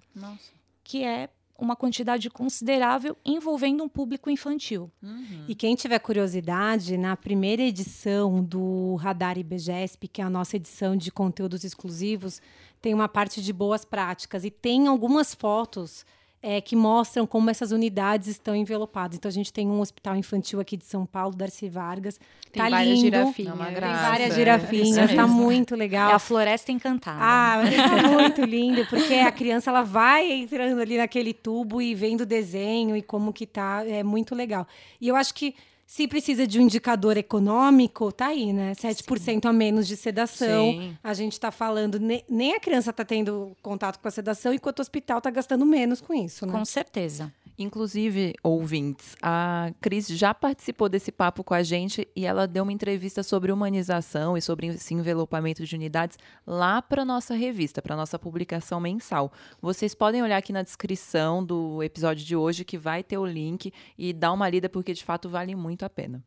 Que 0.82 1.04
é 1.04 1.28
uma 1.58 1.76
quantidade 1.76 2.28
considerável 2.30 3.16
envolvendo 3.24 3.82
um 3.82 3.88
público 3.88 4.30
infantil. 4.30 4.90
Uhum. 5.02 5.44
E 5.48 5.54
quem 5.54 5.74
tiver 5.74 5.98
curiosidade, 5.98 6.96
na 6.96 7.16
primeira 7.16 7.62
edição 7.62 8.42
do 8.42 8.96
Radar 8.96 9.38
IBGESP, 9.38 10.08
que 10.08 10.20
é 10.20 10.24
a 10.24 10.30
nossa 10.30 10.56
edição 10.56 10.96
de 10.96 11.10
conteúdos 11.10 11.64
exclusivos, 11.64 12.40
tem 12.80 12.94
uma 12.94 13.08
parte 13.08 13.42
de 13.42 13.52
boas 13.52 13.84
práticas 13.84 14.44
e 14.44 14.50
tem 14.50 14.86
algumas 14.86 15.34
fotos 15.34 16.04
é, 16.42 16.60
que 16.60 16.76
mostram 16.76 17.26
como 17.26 17.50
essas 17.50 17.72
unidades 17.72 18.28
estão 18.28 18.54
envelopadas. 18.54 19.16
Então, 19.16 19.28
a 19.28 19.32
gente 19.32 19.52
tem 19.52 19.68
um 19.68 19.80
hospital 19.80 20.16
infantil 20.16 20.60
aqui 20.60 20.76
de 20.76 20.84
São 20.84 21.04
Paulo, 21.04 21.34
Darcy 21.34 21.68
Vargas. 21.68 22.20
Tem 22.52 22.62
tá 22.62 22.70
várias 22.70 22.94
lindo. 22.94 23.00
girafinhas. 23.00 23.50
É 23.50 23.54
uma 23.54 23.64
Tem 23.66 23.74
graça. 23.74 24.10
várias 24.10 24.30
é. 24.30 24.34
girafinhas, 24.34 25.14
tá 25.14 25.26
mesmo. 25.26 25.42
muito 25.42 25.74
legal. 25.74 26.10
É 26.10 26.14
a 26.14 26.18
floresta 26.18 26.70
encantada. 26.70 27.18
Ah, 27.20 27.62
mas 27.62 27.74
tá 27.76 28.08
muito 28.08 28.42
lindo, 28.42 28.86
porque 28.86 29.14
a 29.14 29.32
criança 29.32 29.70
ela 29.70 29.82
vai 29.82 30.30
entrando 30.30 30.80
ali 30.80 30.96
naquele 30.96 31.32
tubo 31.32 31.82
e 31.82 31.94
vendo 31.94 32.20
o 32.20 32.26
desenho 32.26 32.96
e 32.96 33.02
como 33.02 33.32
que 33.32 33.46
tá, 33.46 33.84
é 33.86 34.02
muito 34.02 34.34
legal. 34.34 34.66
E 35.00 35.08
eu 35.08 35.16
acho 35.16 35.34
que 35.34 35.54
se 35.86 36.08
precisa 36.08 36.46
de 36.46 36.58
um 36.58 36.62
indicador 36.62 37.16
econômico, 37.16 38.10
tá 38.10 38.26
aí, 38.26 38.52
né? 38.52 38.72
7% 38.74 39.46
a 39.46 39.52
menos 39.52 39.86
de 39.86 39.96
sedação. 39.96 40.72
Sim. 40.72 40.98
A 41.02 41.14
gente 41.14 41.38
tá 41.38 41.50
falando, 41.50 41.98
ne- 42.00 42.24
nem 42.28 42.54
a 42.54 42.60
criança 42.60 42.92
tá 42.92 43.04
tendo 43.04 43.56
contato 43.62 43.98
com 44.00 44.08
a 44.08 44.10
sedação, 44.10 44.52
enquanto 44.52 44.80
o 44.80 44.82
hospital 44.82 45.20
tá 45.20 45.30
gastando 45.30 45.64
menos 45.64 46.00
com 46.00 46.12
isso, 46.12 46.44
né? 46.44 46.52
Com 46.52 46.64
certeza. 46.64 47.32
Inclusive, 47.58 48.34
ouvintes, 48.42 49.16
a 49.22 49.72
Cris 49.80 50.08
já 50.08 50.34
participou 50.34 50.90
desse 50.90 51.10
papo 51.10 51.42
com 51.42 51.54
a 51.54 51.62
gente 51.62 52.06
e 52.14 52.26
ela 52.26 52.46
deu 52.46 52.62
uma 52.62 52.72
entrevista 52.72 53.22
sobre 53.22 53.50
humanização 53.50 54.36
e 54.36 54.42
sobre 54.42 54.66
esse 54.66 54.92
envelopamento 54.92 55.64
de 55.64 55.74
unidades 55.74 56.18
lá 56.46 56.82
para 56.82 57.02
nossa 57.02 57.34
revista, 57.34 57.80
para 57.80 57.96
nossa 57.96 58.18
publicação 58.18 58.78
mensal. 58.78 59.32
Vocês 59.62 59.94
podem 59.94 60.22
olhar 60.22 60.36
aqui 60.36 60.52
na 60.52 60.60
descrição 60.62 61.42
do 61.42 61.82
episódio 61.82 62.26
de 62.26 62.36
hoje 62.36 62.62
que 62.62 62.76
vai 62.76 63.02
ter 63.02 63.16
o 63.16 63.24
link 63.24 63.72
e 63.96 64.12
dar 64.12 64.32
uma 64.32 64.48
lida 64.50 64.68
porque 64.68 64.92
de 64.92 65.02
fato 65.02 65.26
vale 65.28 65.54
muito 65.54 65.75
a 65.84 65.90
pena. 65.90 66.22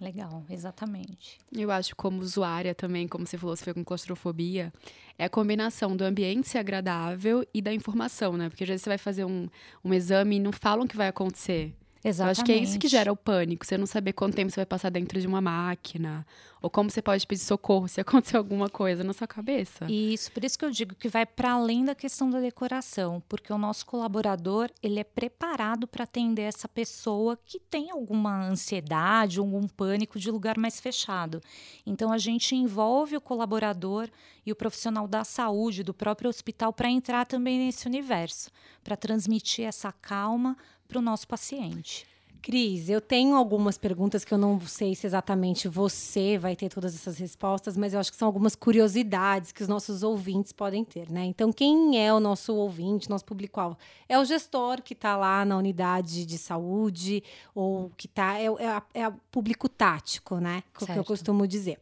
Legal, 0.00 0.44
exatamente. 0.50 1.38
Eu 1.52 1.70
acho 1.70 1.94
como 1.94 2.20
usuária 2.20 2.74
também, 2.74 3.06
como 3.06 3.24
você 3.24 3.38
falou, 3.38 3.54
você 3.54 3.64
foi 3.64 3.74
com 3.74 3.84
claustrofobia, 3.84 4.72
é 5.16 5.24
a 5.24 5.30
combinação 5.30 5.96
do 5.96 6.02
ambiente 6.02 6.48
ser 6.48 6.58
agradável 6.58 7.46
e 7.54 7.62
da 7.62 7.72
informação, 7.72 8.36
né? 8.36 8.48
Porque 8.48 8.64
às 8.64 8.68
vezes 8.68 8.82
você 8.82 8.90
vai 8.90 8.98
fazer 8.98 9.24
um, 9.24 9.48
um 9.84 9.94
exame 9.94 10.36
e 10.36 10.40
não 10.40 10.52
falam 10.52 10.84
o 10.84 10.88
que 10.88 10.96
vai 10.96 11.08
acontecer. 11.08 11.72
Eu 12.06 12.10
Exatamente. 12.10 12.38
acho 12.38 12.44
que 12.44 12.52
é 12.52 12.56
isso 12.56 12.78
que 12.78 12.86
gera 12.86 13.12
o 13.12 13.16
pânico, 13.16 13.66
você 13.66 13.76
não 13.76 13.84
saber 13.84 14.12
quanto 14.12 14.36
tempo 14.36 14.48
você 14.48 14.60
vai 14.60 14.66
passar 14.66 14.90
dentro 14.90 15.20
de 15.20 15.26
uma 15.26 15.40
máquina, 15.40 16.24
ou 16.62 16.70
como 16.70 16.88
você 16.88 17.02
pode 17.02 17.26
pedir 17.26 17.42
socorro 17.42 17.88
se 17.88 18.00
acontecer 18.00 18.36
alguma 18.36 18.70
coisa 18.70 19.02
na 19.02 19.12
sua 19.12 19.26
cabeça. 19.26 19.90
Isso, 19.90 20.30
por 20.30 20.44
isso 20.44 20.56
que 20.56 20.64
eu 20.64 20.70
digo 20.70 20.94
que 20.94 21.08
vai 21.08 21.26
para 21.26 21.50
além 21.50 21.84
da 21.84 21.96
questão 21.96 22.30
da 22.30 22.38
decoração, 22.38 23.20
porque 23.28 23.52
o 23.52 23.58
nosso 23.58 23.84
colaborador 23.84 24.70
ele 24.80 25.00
é 25.00 25.04
preparado 25.04 25.88
para 25.88 26.04
atender 26.04 26.42
essa 26.42 26.68
pessoa 26.68 27.36
que 27.44 27.58
tem 27.58 27.90
alguma 27.90 28.46
ansiedade, 28.46 29.40
algum 29.40 29.66
pânico 29.66 30.16
de 30.16 30.30
lugar 30.30 30.56
mais 30.56 30.78
fechado. 30.78 31.40
Então 31.84 32.12
a 32.12 32.18
gente 32.18 32.54
envolve 32.54 33.16
o 33.16 33.20
colaborador 33.20 34.08
e 34.44 34.52
o 34.52 34.56
profissional 34.56 35.08
da 35.08 35.24
saúde 35.24 35.82
do 35.82 35.92
próprio 35.92 36.30
hospital 36.30 36.72
para 36.72 36.88
entrar 36.88 37.26
também 37.26 37.58
nesse 37.58 37.88
universo, 37.88 38.48
para 38.84 38.96
transmitir 38.96 39.64
essa 39.64 39.90
calma 39.90 40.56
para 40.86 40.98
o 40.98 41.02
nosso 41.02 41.26
paciente. 41.28 42.06
Cris, 42.42 42.88
eu 42.88 43.00
tenho 43.00 43.34
algumas 43.34 43.76
perguntas 43.76 44.24
que 44.24 44.32
eu 44.32 44.38
não 44.38 44.60
sei 44.60 44.94
se 44.94 45.04
exatamente 45.04 45.66
você 45.66 46.38
vai 46.38 46.54
ter 46.54 46.68
todas 46.68 46.94
essas 46.94 47.18
respostas, 47.18 47.76
mas 47.76 47.92
eu 47.92 47.98
acho 47.98 48.12
que 48.12 48.16
são 48.16 48.26
algumas 48.26 48.54
curiosidades 48.54 49.50
que 49.50 49.62
os 49.62 49.68
nossos 49.68 50.04
ouvintes 50.04 50.52
podem 50.52 50.84
ter, 50.84 51.10
né? 51.10 51.24
Então, 51.24 51.52
quem 51.52 52.00
é 52.00 52.14
o 52.14 52.20
nosso 52.20 52.54
ouvinte, 52.54 53.10
nosso 53.10 53.24
público-alvo? 53.24 53.76
É 54.08 54.16
o 54.16 54.24
gestor 54.24 54.80
que 54.80 54.92
está 54.92 55.16
lá 55.16 55.44
na 55.44 55.56
unidade 55.58 56.24
de 56.24 56.38
saúde, 56.38 57.20
ou 57.52 57.90
que 57.96 58.06
está. 58.06 58.38
É, 58.38 58.48
o- 58.48 58.58
é, 58.60 58.80
é 58.94 59.12
público 59.32 59.68
tático, 59.68 60.36
né? 60.36 60.62
Que 60.72 60.84
eu 60.84 60.86
Certo. 60.86 61.04
costumo 61.04 61.48
dizer. 61.48 61.80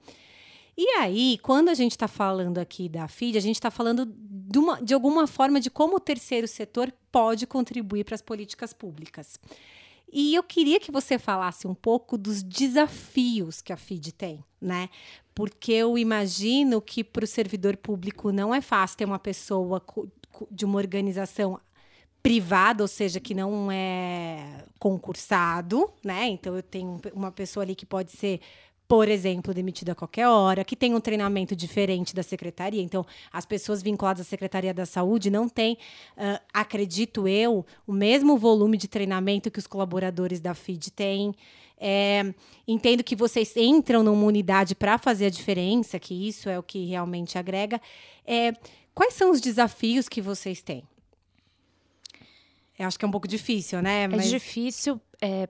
E 0.76 0.88
aí, 0.98 1.38
quando 1.42 1.68
a 1.68 1.74
gente 1.74 1.92
está 1.92 2.08
falando 2.08 2.58
aqui 2.58 2.88
da 2.88 3.06
FID, 3.06 3.38
a 3.38 3.40
gente 3.40 3.56
está 3.56 3.70
falando 3.70 4.06
de, 4.06 4.58
uma- 4.58 4.82
de 4.82 4.92
alguma 4.92 5.26
forma 5.26 5.60
de 5.60 5.70
como 5.70 5.96
o 5.96 6.00
terceiro 6.00 6.48
setor 6.48 6.92
pode 7.12 7.46
contribuir 7.46 8.04
para 8.04 8.14
as 8.16 8.22
políticas 8.22 8.72
públicas. 8.72 9.38
E 10.12 10.34
eu 10.34 10.42
queria 10.42 10.78
que 10.78 10.92
você 10.92 11.18
falasse 11.18 11.66
um 11.66 11.74
pouco 11.74 12.16
dos 12.18 12.42
desafios 12.42 13.60
que 13.62 13.72
a 13.72 13.76
FID 13.76 14.12
tem, 14.12 14.44
né? 14.60 14.88
Porque 15.34 15.72
eu 15.72 15.96
imagino 15.98 16.80
que 16.80 17.02
para 17.02 17.24
o 17.24 17.26
servidor 17.26 17.76
público 17.76 18.30
não 18.30 18.54
é 18.54 18.60
fácil 18.60 18.98
ter 18.98 19.04
uma 19.04 19.18
pessoa 19.18 19.82
de 20.50 20.64
uma 20.64 20.78
organização 20.78 21.60
privada, 22.22 22.82
ou 22.82 22.88
seja, 22.88 23.20
que 23.20 23.34
não 23.34 23.70
é 23.70 24.64
concursado, 24.78 25.90
né? 26.02 26.26
Então 26.28 26.56
eu 26.56 26.62
tenho 26.62 27.00
uma 27.12 27.30
pessoa 27.30 27.62
ali 27.64 27.74
que 27.74 27.84
pode 27.86 28.12
ser 28.12 28.40
por 28.94 29.08
exemplo, 29.08 29.52
demitida 29.52 29.90
a 29.90 29.94
qualquer 29.96 30.28
hora, 30.28 30.64
que 30.64 30.76
tem 30.76 30.94
um 30.94 31.00
treinamento 31.00 31.56
diferente 31.56 32.14
da 32.14 32.22
secretaria. 32.22 32.80
Então, 32.80 33.04
as 33.32 33.44
pessoas 33.44 33.82
vinculadas 33.82 34.24
à 34.24 34.24
Secretaria 34.24 34.72
da 34.72 34.86
Saúde 34.86 35.30
não 35.30 35.48
têm, 35.48 35.76
ah, 36.16 36.40
acredito 36.52 37.26
eu, 37.26 37.66
o 37.88 37.92
mesmo 37.92 38.38
volume 38.38 38.76
de 38.76 38.86
treinamento 38.86 39.50
que 39.50 39.58
os 39.58 39.66
colaboradores 39.66 40.38
da 40.38 40.54
FID 40.54 40.92
têm. 40.92 41.34
É, 41.76 42.32
entendo 42.68 43.02
que 43.02 43.16
vocês 43.16 43.56
entram 43.56 44.04
numa 44.04 44.24
unidade 44.24 44.76
para 44.76 44.96
fazer 44.96 45.26
a 45.26 45.30
diferença, 45.30 45.98
que 45.98 46.28
isso 46.28 46.48
é 46.48 46.56
o 46.56 46.62
que 46.62 46.86
realmente 46.86 47.36
agrega. 47.36 47.80
É, 48.24 48.52
quais 48.94 49.14
são 49.14 49.32
os 49.32 49.40
desafios 49.40 50.08
que 50.08 50.22
vocês 50.22 50.62
têm? 50.62 50.84
Eu 52.78 52.86
acho 52.86 52.96
que 52.96 53.04
é 53.04 53.08
um 53.08 53.10
pouco 53.10 53.26
difícil, 53.26 53.82
né? 53.82 54.04
É 54.04 54.08
difícil, 54.18 55.00
é, 55.20 55.48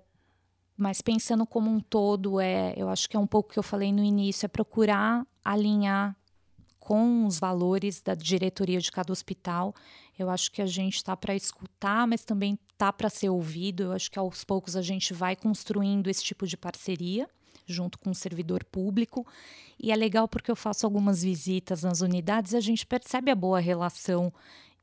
mas 0.77 1.01
pensando 1.01 1.47
como 1.47 1.71
um 1.71 1.81
todo, 1.81 2.41
é, 2.41 2.75
eu 2.77 2.89
acho 2.89 3.09
que 3.09 3.17
é 3.17 3.21
um 3.21 3.27
pouco 3.27 3.51
o 3.51 3.53
que 3.53 3.59
eu 3.59 3.63
falei 3.63 3.93
no 3.93 4.03
início, 4.03 4.47
é 4.47 4.49
procurar 4.49 5.27
alinhar 5.45 6.17
com 6.79 7.27
os 7.27 7.39
valores 7.39 8.03
da 8.03 8.15
diretoria 8.15 8.79
de 8.81 8.93
cada 8.93 9.13
hospital. 9.13 9.75
Eu 10.19 10.29
acho 10.29 10.53
que 10.53 10.61
a 10.61 10.67
gente 10.67 10.97
está 10.97 11.17
para 11.17 11.35
escutar, 11.35 12.07
mas 12.07 12.25
também 12.25 12.59
está 12.73 12.93
para 12.93 13.09
ser 13.09 13.31
ouvido. 13.31 13.85
Eu 13.85 13.93
acho 13.93 14.11
que 14.11 14.19
aos 14.19 14.45
poucos 14.45 14.77
a 14.77 14.83
gente 14.83 15.15
vai 15.15 15.35
construindo 15.35 16.11
esse 16.11 16.23
tipo 16.23 16.47
de 16.47 16.57
parceria 16.57 17.29
junto 17.67 17.99
com 17.99 18.11
o 18.11 18.15
servidor 18.15 18.63
público. 18.65 19.27
E 19.81 19.91
é 19.91 19.97
legal 19.97 20.29
porque 20.29 20.51
eu 20.51 20.57
faço 20.57 20.85
algumas 20.85 21.23
visitas 21.23 21.83
nas 21.83 22.03
unidades 22.03 22.53
e 22.53 22.57
a 22.57 22.61
gente 22.61 22.85
percebe 22.87 23.31
a 23.31 23.35
boa 23.35 23.61
relação 23.61 24.33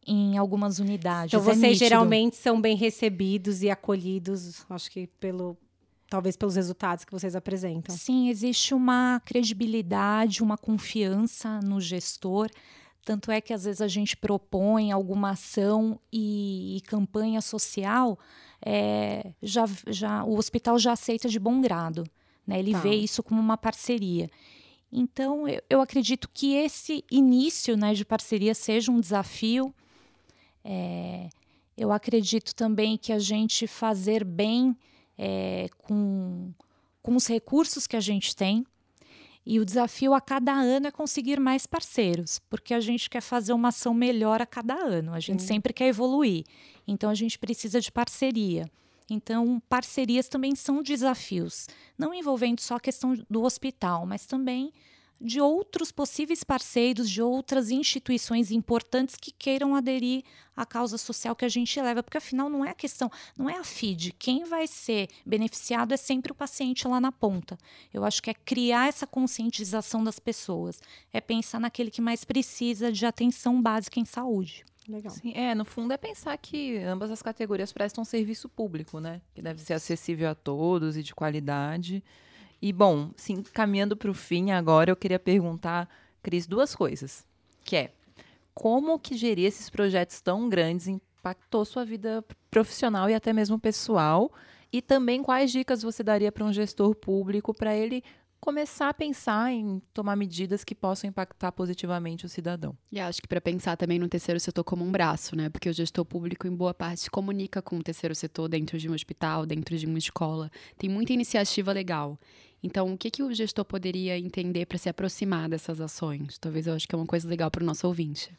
em 0.05 0.37
algumas 0.37 0.79
unidades. 0.79 1.33
Então, 1.33 1.39
É 1.41 1.43
vocês 1.43 1.61
nítido. 1.73 1.79
geralmente 1.79 2.35
são 2.35 2.59
bem 2.59 2.75
recebidos 2.75 3.61
e 3.61 3.69
acolhidos, 3.69 4.65
acho 4.69 4.89
que 4.89 5.05
pelo 5.05 5.55
talvez 6.11 6.35
pelos 6.35 6.57
resultados 6.57 7.05
que 7.05 7.11
vocês 7.13 7.37
apresentam. 7.37 7.95
Sim, 7.95 8.27
existe 8.27 8.73
uma 8.73 9.21
credibilidade, 9.23 10.43
uma 10.43 10.57
confiança 10.57 11.61
no 11.61 11.79
gestor. 11.79 12.49
Tanto 13.05 13.31
é 13.31 13.39
que 13.39 13.53
às 13.53 13.63
vezes 13.63 13.79
a 13.79 13.87
gente 13.87 14.17
propõe 14.17 14.91
alguma 14.91 15.29
ação 15.29 15.97
e, 16.11 16.75
e 16.75 16.81
campanha 16.81 17.39
social, 17.39 18.19
é, 18.61 19.31
já, 19.41 19.63
já, 19.87 20.25
o 20.25 20.37
hospital 20.37 20.77
já 20.77 20.91
aceita 20.91 21.29
de 21.29 21.39
bom 21.39 21.61
grado. 21.61 22.03
Né? 22.45 22.59
Ele 22.59 22.73
Tá. 22.73 22.79
vê 22.79 22.93
isso 22.93 23.23
como 23.23 23.39
uma 23.39 23.55
parceria. 23.55 24.29
Então, 24.91 25.47
eu, 25.47 25.61
eu 25.69 25.81
acredito 25.81 26.29
que 26.33 26.55
esse 26.55 27.05
início 27.09 27.77
né, 27.77 27.93
de 27.93 28.03
parceria 28.03 28.53
seja 28.53 28.91
um 28.91 28.99
desafio. 28.99 29.73
É, 30.61 31.29
eu 31.77 31.89
acredito 31.89 32.53
também 32.53 32.97
que 32.97 33.13
a 33.13 33.17
gente 33.19 33.65
fazer 33.65 34.25
bem 34.25 34.75
é, 35.17 35.67
com, 35.77 36.51
com 37.01 37.15
os 37.15 37.27
recursos 37.27 37.87
que 37.87 37.95
a 37.95 37.99
gente 37.99 38.35
tem. 38.35 38.65
E 39.43 39.59
o 39.59 39.65
desafio 39.65 40.13
a 40.13 40.21
cada 40.21 40.53
ano 40.53 40.87
é 40.87 40.91
conseguir 40.91 41.39
mais 41.39 41.65
parceiros, 41.65 42.39
porque 42.47 42.75
a 42.75 42.79
gente 42.79 43.09
quer 43.09 43.21
fazer 43.21 43.53
uma 43.53 43.69
ação 43.69 43.93
melhor 43.93 44.39
a 44.39 44.45
cada 44.45 44.75
ano, 44.75 45.13
a 45.13 45.19
gente 45.19 45.41
sempre 45.41 45.73
quer 45.73 45.87
evoluir. 45.87 46.45
Então 46.87 47.09
a 47.09 47.15
gente 47.15 47.39
precisa 47.39 47.81
de 47.81 47.91
parceria. 47.91 48.69
Então, 49.09 49.61
parcerias 49.67 50.29
também 50.29 50.55
são 50.55 50.81
desafios, 50.81 51.67
não 51.97 52.13
envolvendo 52.13 52.61
só 52.61 52.75
a 52.75 52.79
questão 52.79 53.13
do 53.29 53.43
hospital, 53.43 54.05
mas 54.05 54.25
também 54.25 54.71
de 55.21 55.39
outros 55.39 55.91
possíveis 55.91 56.43
parceiros, 56.43 57.07
de 57.07 57.21
outras 57.21 57.69
instituições 57.69 58.51
importantes 58.51 59.15
que 59.15 59.31
queiram 59.31 59.75
aderir 59.75 60.23
à 60.57 60.65
causa 60.65 60.97
social 60.97 61.35
que 61.35 61.45
a 61.45 61.49
gente 61.49 61.79
leva, 61.79 62.01
porque 62.01 62.17
afinal 62.17 62.49
não 62.49 62.65
é 62.65 62.71
a 62.71 62.73
questão, 62.73 63.09
não 63.37 63.47
é 63.47 63.55
a 63.57 63.63
FID, 63.63 64.13
quem 64.17 64.43
vai 64.43 64.65
ser 64.65 65.07
beneficiado 65.23 65.93
é 65.93 65.97
sempre 65.97 66.31
o 66.31 66.35
paciente 66.35 66.87
lá 66.87 66.99
na 66.99 67.11
ponta. 67.11 67.57
Eu 67.93 68.03
acho 68.03 68.21
que 68.21 68.31
é 68.31 68.33
criar 68.33 68.89
essa 68.89 69.05
conscientização 69.05 70.03
das 70.03 70.17
pessoas, 70.17 70.81
é 71.13 71.21
pensar 71.21 71.59
naquele 71.59 71.91
que 71.91 72.01
mais 72.01 72.25
precisa 72.25 72.91
de 72.91 73.05
atenção 73.05 73.61
básica 73.61 73.99
em 73.99 74.05
saúde. 74.05 74.65
Legal. 74.87 75.13
Sim, 75.13 75.31
é, 75.35 75.53
no 75.53 75.63
fundo 75.63 75.93
é 75.93 75.97
pensar 75.97 76.35
que 76.37 76.77
ambas 76.79 77.11
as 77.11 77.21
categorias 77.21 77.71
prestam 77.71 78.03
serviço 78.03 78.49
público, 78.49 78.99
né? 78.99 79.21
Que 79.35 79.41
deve 79.41 79.61
ser 79.61 79.73
acessível 79.73 80.29
a 80.29 80.35
todos 80.35 80.97
e 80.97 81.03
de 81.03 81.13
qualidade. 81.13 82.03
E, 82.61 82.71
bom, 82.71 83.09
caminhando 83.53 83.97
para 83.97 84.11
o 84.11 84.13
fim 84.13 84.51
agora, 84.51 84.91
eu 84.91 84.95
queria 84.95 85.17
perguntar, 85.17 85.89
Cris, 86.21 86.45
duas 86.45 86.75
coisas. 86.75 87.25
Que 87.63 87.75
é, 87.75 87.91
como 88.53 88.99
que 88.99 89.17
gerir 89.17 89.45
esses 89.45 89.69
projetos 89.69 90.21
tão 90.21 90.47
grandes 90.47 90.87
impactou 90.87 91.65
sua 91.65 91.83
vida 91.83 92.23
profissional 92.49 93.09
e 93.09 93.15
até 93.15 93.33
mesmo 93.33 93.59
pessoal? 93.59 94.31
E 94.71 94.81
também 94.81 95.21
quais 95.21 95.51
dicas 95.51 95.81
você 95.81 96.03
daria 96.03 96.31
para 96.31 96.45
um 96.45 96.53
gestor 96.53 96.95
público 96.95 97.53
para 97.53 97.75
ele 97.75 98.03
começar 98.41 98.89
a 98.89 98.93
pensar 98.93 99.53
em 99.53 99.79
tomar 99.93 100.15
medidas 100.15 100.63
que 100.63 100.73
possam 100.73 101.07
impactar 101.07 101.51
positivamente 101.51 102.25
o 102.25 102.29
cidadão. 102.29 102.75
E 102.91 102.99
acho 102.99 103.21
que 103.21 103.27
para 103.27 103.39
pensar 103.39 103.77
também 103.77 103.99
no 103.99 104.09
terceiro 104.09 104.39
setor 104.39 104.63
como 104.63 104.83
um 104.83 104.91
braço, 104.91 105.35
né? 105.35 105.47
Porque 105.47 105.69
o 105.69 105.73
gestor 105.73 106.03
público, 106.03 106.47
em 106.47 106.55
boa 106.55 106.73
parte, 106.73 107.09
comunica 107.09 107.61
com 107.61 107.77
o 107.77 107.83
terceiro 107.83 108.15
setor 108.15 108.49
dentro 108.49 108.79
de 108.79 108.89
um 108.89 108.93
hospital, 108.93 109.45
dentro 109.45 109.77
de 109.77 109.85
uma 109.85 109.99
escola. 109.99 110.51
Tem 110.75 110.89
muita 110.89 111.13
iniciativa 111.13 111.71
legal. 111.71 112.19
Então, 112.63 112.91
o 112.91 112.97
que, 112.97 113.11
que 113.11 113.23
o 113.23 113.33
gestor 113.33 113.63
poderia 113.63 114.17
entender 114.17 114.65
para 114.65 114.79
se 114.79 114.89
aproximar 114.89 115.47
dessas 115.47 115.79
ações? 115.79 116.39
Talvez 116.39 116.65
eu 116.65 116.73
acho 116.73 116.87
que 116.87 116.95
é 116.95 116.97
uma 116.97 117.07
coisa 117.07 117.29
legal 117.29 117.51
para 117.51 117.61
o 117.61 117.65
nosso 117.65 117.85
ouvinte. 117.87 118.35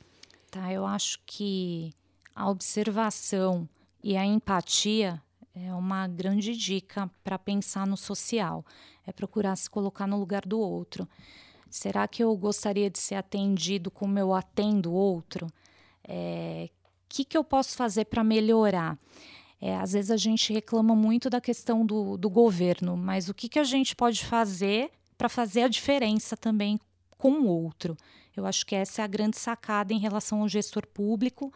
Tá, 0.50 0.72
eu 0.72 0.84
acho 0.84 1.20
que 1.24 1.94
a 2.34 2.50
observação 2.50 3.68
e 4.02 4.16
a 4.16 4.26
empatia 4.26 5.22
é 5.54 5.72
uma 5.74 6.08
grande 6.08 6.56
dica 6.56 7.10
para 7.22 7.38
pensar 7.38 7.86
no 7.86 7.96
social. 7.96 8.64
É 9.06 9.12
procurar 9.12 9.56
se 9.56 9.68
colocar 9.68 10.06
no 10.06 10.18
lugar 10.18 10.46
do 10.46 10.58
outro. 10.58 11.08
Será 11.70 12.06
que 12.06 12.22
eu 12.22 12.36
gostaria 12.36 12.90
de 12.90 12.98
ser 12.98 13.14
atendido 13.14 13.90
como 13.90 14.18
eu 14.18 14.34
atendo 14.34 14.92
o 14.92 14.94
outro? 14.94 15.46
O 15.46 15.50
é, 16.04 16.68
que, 17.08 17.24
que 17.24 17.36
eu 17.36 17.42
posso 17.42 17.76
fazer 17.76 18.04
para 18.06 18.22
melhorar? 18.22 18.98
É, 19.60 19.76
às 19.76 19.92
vezes 19.92 20.10
a 20.10 20.16
gente 20.16 20.52
reclama 20.52 20.94
muito 20.94 21.30
da 21.30 21.40
questão 21.40 21.86
do, 21.86 22.16
do 22.16 22.28
governo, 22.28 22.96
mas 22.96 23.28
o 23.28 23.34
que, 23.34 23.48
que 23.48 23.58
a 23.58 23.64
gente 23.64 23.94
pode 23.94 24.24
fazer 24.24 24.90
para 25.16 25.28
fazer 25.28 25.62
a 25.62 25.68
diferença 25.68 26.36
também 26.36 26.80
com 27.16 27.32
o 27.32 27.46
outro? 27.46 27.96
Eu 28.36 28.44
acho 28.44 28.66
que 28.66 28.74
essa 28.74 29.02
é 29.02 29.04
a 29.04 29.08
grande 29.08 29.38
sacada 29.38 29.92
em 29.92 29.98
relação 29.98 30.42
ao 30.42 30.48
gestor 30.48 30.86
público 30.86 31.52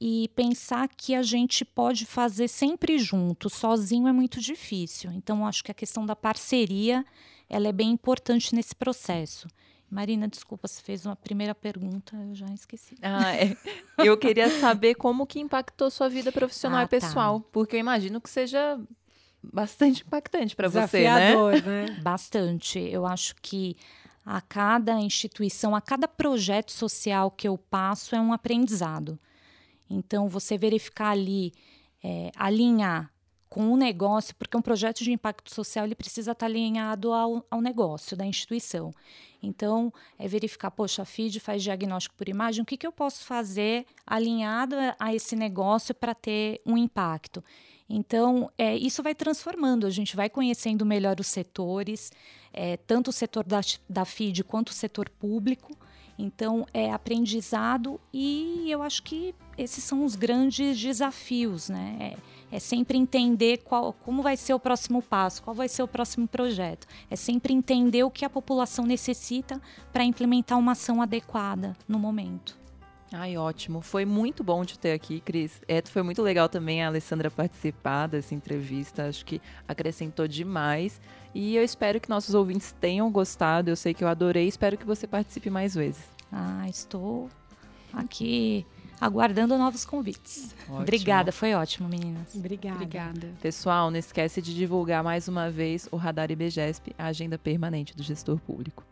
e 0.00 0.28
pensar 0.34 0.88
que 0.88 1.14
a 1.14 1.22
gente 1.22 1.64
pode 1.64 2.04
fazer 2.04 2.48
sempre 2.48 2.98
junto, 2.98 3.48
sozinho 3.48 4.06
é 4.08 4.12
muito 4.12 4.40
difícil. 4.40 5.10
Então, 5.12 5.46
acho 5.46 5.64
que 5.64 5.70
a 5.70 5.74
questão 5.74 6.04
da 6.04 6.14
parceria 6.14 7.04
ela 7.48 7.68
é 7.68 7.72
bem 7.72 7.90
importante 7.90 8.54
nesse 8.54 8.74
processo. 8.74 9.46
Marina, 9.88 10.26
desculpa, 10.26 10.66
você 10.66 10.82
fez 10.82 11.06
uma 11.06 11.14
primeira 11.14 11.54
pergunta, 11.54 12.16
eu 12.16 12.34
já 12.34 12.46
esqueci. 12.46 12.96
Ah, 13.00 13.34
é. 13.34 13.56
Eu 13.98 14.18
queria 14.18 14.50
saber 14.60 14.96
como 14.96 15.26
que 15.26 15.38
impactou 15.38 15.90
sua 15.90 16.08
vida 16.08 16.32
profissional 16.32 16.80
ah, 16.80 16.84
e 16.84 16.88
pessoal, 16.88 17.40
tá. 17.40 17.46
porque 17.52 17.76
eu 17.76 17.80
imagino 17.80 18.20
que 18.20 18.28
seja 18.28 18.80
bastante 19.40 20.02
impactante 20.02 20.56
para 20.56 20.68
você, 20.68 21.04
né? 21.04 21.34
né? 21.60 21.98
Bastante. 22.02 22.80
Eu 22.80 23.06
acho 23.06 23.36
que 23.40 23.76
a 24.24 24.40
cada 24.40 24.98
instituição, 25.00 25.74
a 25.74 25.80
cada 25.80 26.08
projeto 26.08 26.72
social 26.72 27.30
que 27.30 27.46
eu 27.46 27.56
passo 27.56 28.16
é 28.16 28.20
um 28.20 28.32
aprendizado. 28.32 29.18
Então, 29.88 30.28
você 30.28 30.58
verificar 30.58 31.10
ali, 31.10 31.52
é, 32.02 32.30
alinhar 32.36 33.10
com 33.48 33.72
o 33.72 33.76
negócio, 33.76 34.34
porque 34.34 34.56
um 34.56 34.62
projeto 34.62 35.02
de 35.02 35.12
impacto 35.12 35.54
social 35.54 35.84
ele 35.84 35.94
precisa 35.94 36.32
estar 36.32 36.46
alinhado 36.46 37.12
ao, 37.12 37.44
ao 37.50 37.60
negócio 37.60 38.16
da 38.16 38.26
instituição. 38.26 38.92
Então, 39.42 39.92
é 40.18 40.26
verificar, 40.26 40.70
poxa, 40.70 41.02
a 41.02 41.04
FID 41.04 41.38
faz 41.40 41.62
diagnóstico 41.62 42.14
por 42.16 42.28
imagem, 42.28 42.62
o 42.62 42.66
que, 42.66 42.76
que 42.76 42.86
eu 42.86 42.92
posso 42.92 43.24
fazer 43.24 43.86
alinhado 44.06 44.76
a 44.98 45.14
esse 45.14 45.36
negócio 45.36 45.94
para 45.94 46.14
ter 46.14 46.60
um 46.66 46.76
impacto? 46.76 47.42
Então, 47.88 48.50
é, 48.58 48.76
isso 48.76 49.02
vai 49.02 49.14
transformando, 49.14 49.86
a 49.86 49.90
gente 49.90 50.16
vai 50.16 50.28
conhecendo 50.28 50.84
melhor 50.84 51.20
os 51.20 51.28
setores, 51.28 52.10
é, 52.52 52.76
tanto 52.76 53.08
o 53.08 53.12
setor 53.12 53.44
da, 53.44 53.60
da 53.88 54.04
FID 54.04 54.42
quanto 54.42 54.70
o 54.70 54.74
setor 54.74 55.08
público, 55.08 55.76
então, 56.18 56.66
é 56.72 56.90
aprendizado 56.90 58.00
e 58.12 58.66
eu 58.70 58.82
acho 58.82 59.02
que 59.02 59.34
esses 59.58 59.84
são 59.84 60.04
os 60.04 60.14
grandes 60.14 60.78
desafios, 60.80 61.68
né? 61.68 61.96
É, 62.50 62.56
é, 62.56 62.58
sempre 62.58 62.96
entender 62.96 63.58
qual, 63.58 63.92
como 63.92 64.22
vai 64.22 64.36
ser 64.36 64.54
o 64.54 64.60
próximo 64.60 65.02
passo, 65.02 65.42
qual 65.42 65.54
vai 65.54 65.68
ser 65.68 65.82
o 65.82 65.88
próximo 65.88 66.26
projeto. 66.26 66.86
É 67.10 67.16
sempre 67.16 67.52
entender 67.52 68.04
o 68.04 68.10
que 68.10 68.24
a 68.24 68.30
população 68.30 68.86
necessita 68.86 69.60
para 69.92 70.04
implementar 70.04 70.58
uma 70.58 70.72
ação 70.72 71.02
adequada 71.02 71.76
no 71.88 71.98
momento. 71.98 72.65
Ai, 73.12 73.36
ótimo. 73.36 73.80
Foi 73.80 74.04
muito 74.04 74.42
bom 74.42 74.64
te 74.64 74.78
ter 74.78 74.92
aqui, 74.92 75.20
Cris. 75.20 75.60
É, 75.68 75.80
foi 75.82 76.02
muito 76.02 76.22
legal 76.22 76.48
também 76.48 76.82
a 76.82 76.88
Alessandra 76.88 77.30
participar 77.30 78.08
dessa 78.08 78.34
entrevista. 78.34 79.08
Acho 79.08 79.24
que 79.24 79.40
acrescentou 79.66 80.26
demais. 80.26 81.00
E 81.34 81.54
eu 81.54 81.62
espero 81.62 82.00
que 82.00 82.08
nossos 82.08 82.34
ouvintes 82.34 82.74
tenham 82.80 83.10
gostado. 83.10 83.70
Eu 83.70 83.76
sei 83.76 83.94
que 83.94 84.02
eu 84.02 84.08
adorei. 84.08 84.48
Espero 84.48 84.76
que 84.76 84.84
você 84.84 85.06
participe 85.06 85.50
mais 85.50 85.74
vezes. 85.74 86.04
Ah, 86.32 86.68
estou 86.68 87.28
aqui 87.92 88.66
aguardando 89.00 89.56
novos 89.56 89.84
convites. 89.84 90.54
Ótimo. 90.62 90.80
Obrigada, 90.80 91.30
foi 91.30 91.54
ótimo, 91.54 91.88
meninas. 91.88 92.34
Obrigada. 92.34 92.76
Obrigada. 92.76 93.32
Pessoal, 93.40 93.90
não 93.90 93.98
esquece 93.98 94.42
de 94.42 94.54
divulgar 94.54 95.04
mais 95.04 95.28
uma 95.28 95.50
vez 95.50 95.88
o 95.92 95.96
Radar 95.96 96.30
IBGESP, 96.30 96.94
a 96.98 97.06
agenda 97.06 97.38
permanente 97.38 97.96
do 97.96 98.02
gestor 98.02 98.38
público. 98.40 98.84